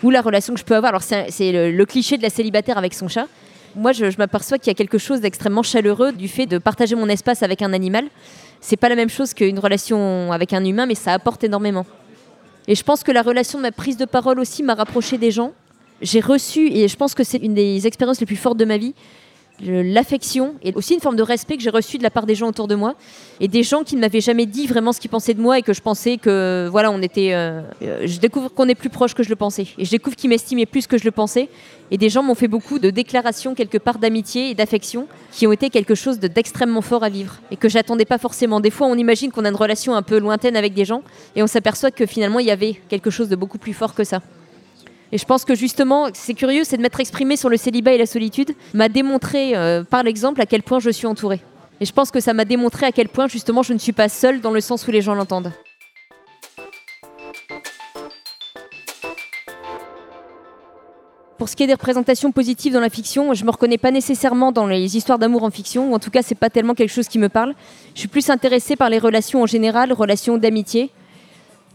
Ou 0.02 0.10
la 0.10 0.20
relation 0.20 0.52
que 0.52 0.60
je 0.60 0.64
peux 0.64 0.76
avoir. 0.76 0.90
Alors, 0.90 1.02
c'est 1.02 1.52
le 1.52 1.84
cliché 1.84 2.18
de 2.18 2.22
la 2.22 2.30
célibataire 2.30 2.76
avec 2.76 2.92
son 2.92 3.06
chat 3.06 3.26
moi, 3.74 3.92
je, 3.92 4.04
m'aperçois 4.18 4.58
qu'il 4.58 4.68
y 4.68 4.70
a 4.70 4.74
quelque 4.74 4.98
chose 4.98 5.20
d'extrêmement 5.20 5.62
chaleureux 5.62 6.12
du 6.12 6.28
fait 6.28 6.46
de 6.46 6.58
partager 6.58 6.94
mon 6.94 7.08
espace 7.08 7.42
avec 7.42 7.62
un 7.62 7.72
animal. 7.72 8.06
C'est 8.60 8.76
pas 8.76 8.88
la 8.88 8.96
même 8.96 9.08
chose 9.08 9.34
qu'une 9.34 9.58
relation 9.58 10.32
avec 10.32 10.52
un 10.52 10.64
humain, 10.64 10.86
mais 10.86 10.94
ça 10.94 11.12
apporte 11.12 11.42
énormément. 11.44 11.86
Et 12.68 12.74
je 12.74 12.82
pense 12.84 13.02
que 13.02 13.10
la 13.10 13.22
relation 13.22 13.58
de 13.58 13.62
ma 13.62 13.72
prise 13.72 13.96
de 13.96 14.04
parole 14.04 14.38
aussi 14.38 14.62
m'a 14.62 14.74
rapproché 14.74 15.18
des 15.18 15.30
gens. 15.30 15.52
j'ai 16.00 16.20
reçu, 16.20 16.68
et 16.72 16.88
je 16.88 16.96
pense 16.96 17.14
que 17.14 17.24
c'est 17.24 17.38
une 17.38 17.54
des 17.54 17.86
expériences 17.86 18.20
les 18.20 18.26
plus 18.26 18.36
fortes 18.36 18.56
de 18.56 18.64
ma 18.64 18.76
vie, 18.76 18.94
l'affection 19.62 20.54
et 20.62 20.72
aussi 20.74 20.94
une 20.94 21.00
forme 21.00 21.16
de 21.16 21.22
respect 21.22 21.56
que 21.56 21.62
j'ai 21.62 21.70
reçu 21.70 21.98
de 21.98 22.02
la 22.02 22.10
part 22.10 22.26
des 22.26 22.34
gens 22.34 22.48
autour 22.48 22.68
de 22.68 22.74
moi 22.74 22.94
et 23.40 23.48
des 23.48 23.62
gens 23.62 23.82
qui 23.82 23.96
ne 23.96 24.00
m'avaient 24.00 24.20
jamais 24.20 24.46
dit 24.46 24.66
vraiment 24.66 24.92
ce 24.92 25.00
qu'ils 25.00 25.10
pensaient 25.10 25.34
de 25.34 25.40
moi 25.40 25.58
et 25.58 25.62
que 25.62 25.72
je 25.72 25.80
pensais 25.80 26.18
que 26.18 26.68
voilà 26.70 26.90
on 26.90 27.00
était 27.00 27.32
euh, 27.32 27.62
euh, 27.82 28.06
je 28.06 28.18
découvre 28.18 28.52
qu'on 28.52 28.68
est 28.68 28.74
plus 28.74 28.90
proche 28.90 29.14
que 29.14 29.22
je 29.22 29.28
le 29.28 29.36
pensais 29.36 29.66
et 29.78 29.84
je 29.84 29.90
découvre 29.90 30.16
qu'ils 30.16 30.30
m'estimaient 30.30 30.66
plus 30.66 30.86
que 30.86 30.98
je 30.98 31.04
le 31.04 31.10
pensais 31.10 31.48
et 31.90 31.98
des 31.98 32.08
gens 32.08 32.22
m'ont 32.22 32.34
fait 32.34 32.48
beaucoup 32.48 32.78
de 32.78 32.90
déclarations 32.90 33.54
quelque 33.54 33.78
part 33.78 33.98
d'amitié 33.98 34.50
et 34.50 34.54
d'affection 34.54 35.06
qui 35.30 35.46
ont 35.46 35.52
été 35.52 35.70
quelque 35.70 35.94
chose 35.94 36.18
d'extrêmement 36.18 36.82
fort 36.82 37.04
à 37.04 37.08
vivre 37.08 37.36
et 37.50 37.56
que 37.56 37.68
j'attendais 37.68 38.04
pas 38.04 38.18
forcément. 38.18 38.60
Des 38.60 38.70
fois 38.70 38.86
on 38.86 38.96
imagine 38.96 39.30
qu'on 39.30 39.44
a 39.44 39.48
une 39.48 39.56
relation 39.56 39.94
un 39.94 40.02
peu 40.02 40.18
lointaine 40.18 40.56
avec 40.56 40.74
des 40.74 40.84
gens 40.84 41.02
et 41.36 41.42
on 41.42 41.46
s'aperçoit 41.46 41.90
que 41.90 42.06
finalement 42.06 42.40
il 42.40 42.46
y 42.46 42.50
avait 42.50 42.80
quelque 42.88 43.10
chose 43.10 43.28
de 43.28 43.36
beaucoup 43.36 43.58
plus 43.58 43.74
fort 43.74 43.94
que 43.94 44.04
ça 44.04 44.20
et 45.12 45.18
je 45.18 45.26
pense 45.26 45.44
que 45.44 45.54
justement, 45.54 46.08
c'est 46.14 46.32
curieux, 46.32 46.64
c'est 46.64 46.78
de 46.78 46.82
m'être 46.82 46.98
exprimé 46.98 47.36
sur 47.36 47.50
le 47.50 47.58
célibat 47.58 47.92
et 47.92 47.98
la 47.98 48.06
solitude, 48.06 48.54
m'a 48.72 48.88
démontré 48.88 49.54
euh, 49.54 49.84
par 49.84 50.02
l'exemple 50.02 50.40
à 50.40 50.46
quel 50.46 50.62
point 50.62 50.80
je 50.80 50.88
suis 50.88 51.06
entourée. 51.06 51.42
Et 51.80 51.84
je 51.84 51.92
pense 51.92 52.10
que 52.10 52.18
ça 52.18 52.32
m'a 52.32 52.46
démontré 52.46 52.86
à 52.86 52.92
quel 52.92 53.10
point 53.10 53.28
justement 53.28 53.62
je 53.62 53.74
ne 53.74 53.78
suis 53.78 53.92
pas 53.92 54.08
seule 54.08 54.40
dans 54.40 54.50
le 54.50 54.62
sens 54.62 54.88
où 54.88 54.90
les 54.90 55.02
gens 55.02 55.14
l'entendent. 55.14 55.52
Pour 61.36 61.48
ce 61.48 61.56
qui 61.56 61.64
est 61.64 61.66
des 61.66 61.74
représentations 61.74 62.32
positives 62.32 62.72
dans 62.72 62.80
la 62.80 62.88
fiction, 62.88 63.34
je 63.34 63.44
me 63.44 63.50
reconnais 63.50 63.76
pas 63.76 63.90
nécessairement 63.90 64.52
dans 64.52 64.66
les 64.66 64.96
histoires 64.96 65.18
d'amour 65.18 65.42
en 65.42 65.50
fiction, 65.50 65.90
ou 65.90 65.94
en 65.94 65.98
tout 65.98 66.10
cas 66.10 66.22
c'est 66.22 66.36
pas 66.36 66.48
tellement 66.48 66.74
quelque 66.74 66.92
chose 66.92 67.08
qui 67.08 67.18
me 67.18 67.28
parle. 67.28 67.54
Je 67.94 67.98
suis 67.98 68.08
plus 68.08 68.30
intéressée 68.30 68.76
par 68.76 68.88
les 68.88 69.00
relations 69.00 69.42
en 69.42 69.46
général, 69.46 69.92
relations 69.92 70.38
d'amitié, 70.38 70.90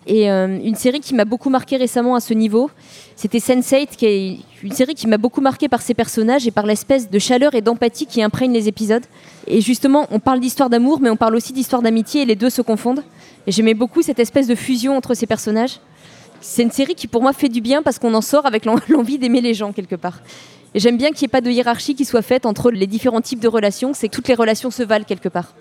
et 0.08 0.32
euh, 0.32 0.58
une 0.64 0.76
série 0.76 1.02
qui 1.02 1.14
m'a 1.14 1.26
beaucoup 1.26 1.50
marqué 1.50 1.76
récemment 1.76 2.16
à 2.16 2.22
ce 2.22 2.34
niveau, 2.34 2.72
c'était 3.18 3.40
Sense8, 3.40 3.88
qui 3.98 4.06
est 4.06 4.38
une 4.64 4.72
série 4.72 4.96
qui 4.96 5.06
m'a 5.06 5.18
beaucoup 5.18 5.42
marqué 5.42 5.68
par 5.68 5.82
ses 5.82 5.94
personnages 5.94 6.48
et 6.48 6.52
par 6.52 6.66
l'espèce 6.66 7.10
de 7.10 7.20
chaleur 7.20 7.56
et 7.56 7.62
d'empathie 7.62 8.06
qui 8.06 8.24
imprègne 8.24 8.54
les 8.54 8.70
épisodes. 8.70 9.04
Et 9.48 9.60
justement, 9.60 10.08
on 10.10 10.20
parle 10.20 10.40
d'histoire 10.40 10.70
d'amour, 10.70 11.00
mais 11.02 11.10
on 11.10 11.18
parle 11.18 11.36
aussi 11.36 11.52
d'histoire 11.52 11.82
d'amitié, 11.82 12.22
et 12.22 12.26
les 12.26 12.38
deux 12.38 12.50
se 12.50 12.62
confondent. 12.62 13.04
Et 13.48 13.52
j'aimais 13.52 13.74
beaucoup 13.74 14.02
cette 14.02 14.20
espèce 14.20 14.48
de 14.48 14.56
fusion 14.56 14.96
entre 14.96 15.14
ces 15.14 15.28
personnages. 15.28 15.82
C'est 16.40 16.64
une 16.64 16.72
série 16.72 16.96
qui 16.96 17.08
pour 17.08 17.22
moi 17.22 17.34
fait 17.34 17.50
du 17.50 17.60
bien 17.60 17.84
parce 17.84 18.00
qu'on 18.00 18.14
en 18.14 18.22
sort 18.22 18.46
avec 18.46 18.64
l'envie 18.90 19.18
d'aimer 19.18 19.42
les 19.42 19.54
gens 19.54 19.74
quelque 19.74 19.96
part. 19.96 20.22
Et 20.74 20.80
j'aime 20.80 20.98
bien 20.98 21.10
qu'il 21.10 21.26
n'y 21.26 21.26
ait 21.26 21.30
pas 21.30 21.42
de 21.42 21.52
hiérarchie 21.52 21.96
qui 21.96 22.06
soit 22.06 22.22
faite 22.22 22.46
entre 22.46 22.72
les 22.72 22.88
différents 22.88 23.22
types 23.22 23.40
de 23.40 23.48
relations, 23.50 23.94
c'est 23.94 24.08
que 24.08 24.16
toutes 24.16 24.28
les 24.30 24.36
relations 24.36 24.72
se 24.72 24.84
valent 24.84 25.06
quelque 25.06 25.28
part. 25.28 25.54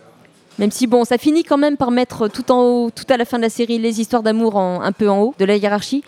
Même 0.59 0.71
si 0.71 0.87
bon, 0.87 1.05
ça 1.05 1.19
finit 1.19 1.45
quand 1.45 1.59
même 1.59 1.77
par 1.77 1.91
mettre 1.91 2.29
tout 2.29 2.51
en 2.51 2.63
haut, 2.63 2.91
tout 2.91 3.05
à 3.11 3.17
la 3.17 3.25
fin 3.25 3.37
de 3.37 3.43
la 3.43 3.51
série, 3.51 3.79
les 3.79 4.01
histoires 4.01 4.23
d'amour 4.23 4.59
un 4.59 4.93
peu 4.93 5.09
en 5.09 5.21
haut 5.21 5.35
de 5.39 5.45
la 5.45 5.57
hiérarchie. 5.57 6.03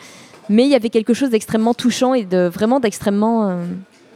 Mais 0.48 0.64
il 0.64 0.70
y 0.70 0.74
avait 0.74 0.88
quelque 0.88 1.12
chose 1.12 1.30
d'extrêmement 1.30 1.74
touchant 1.74 2.14
et 2.14 2.24
de 2.24 2.48
vraiment 2.48 2.80
d'extrêmement 2.80 3.50
euh, 3.50 3.64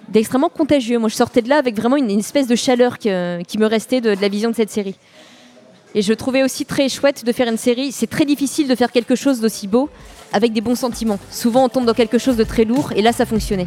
d'extrêmement 0.09 0.49
contagieux. 0.49 0.99
Moi, 0.99 1.11
je 1.11 1.17
sortais 1.17 1.43
de 1.43 1.49
là 1.49 1.59
avec 1.59 1.77
vraiment 1.77 1.97
une, 1.97 2.11
espèce 2.11 2.47
de 2.47 2.57
chaleur 2.57 2.99
qui 2.99 3.09
me 3.09 3.67
restait 3.67 4.01
de, 4.01 4.15
de, 4.15 4.21
la 4.21 4.29
vision 4.29 4.51
de 4.51 4.55
cette 4.55 4.71
série. 4.71 4.97
Et 5.95 6.01
je 6.01 6.12
trouvais 6.15 6.43
aussi 6.43 6.65
très 6.65 6.89
chouette 6.89 7.25
de 7.25 7.33
faire 7.33 7.49
une 7.49 7.59
série. 7.59 7.93
C'est 7.93 8.07
très 8.07 8.25
difficile 8.25 8.67
de 8.67 8.75
faire 8.75 8.91
quelque 8.91 9.15
chose 9.15 9.41
d'aussi 9.41 9.67
beau 9.69 9.91
avec 10.33 10.53
des 10.53 10.61
bons 10.61 10.75
sentiments. 10.75 11.19
Souvent, 11.31 11.65
on 11.65 11.69
tombe 11.69 11.85
dans 11.85 11.95
quelque 11.95 12.19
chose 12.19 12.37
de 12.37 12.45
très 12.45 12.65
lourd, 12.65 12.93
et 12.97 13.03
là, 13.03 13.12
ça 13.12 13.27
fonctionnait. 13.27 13.67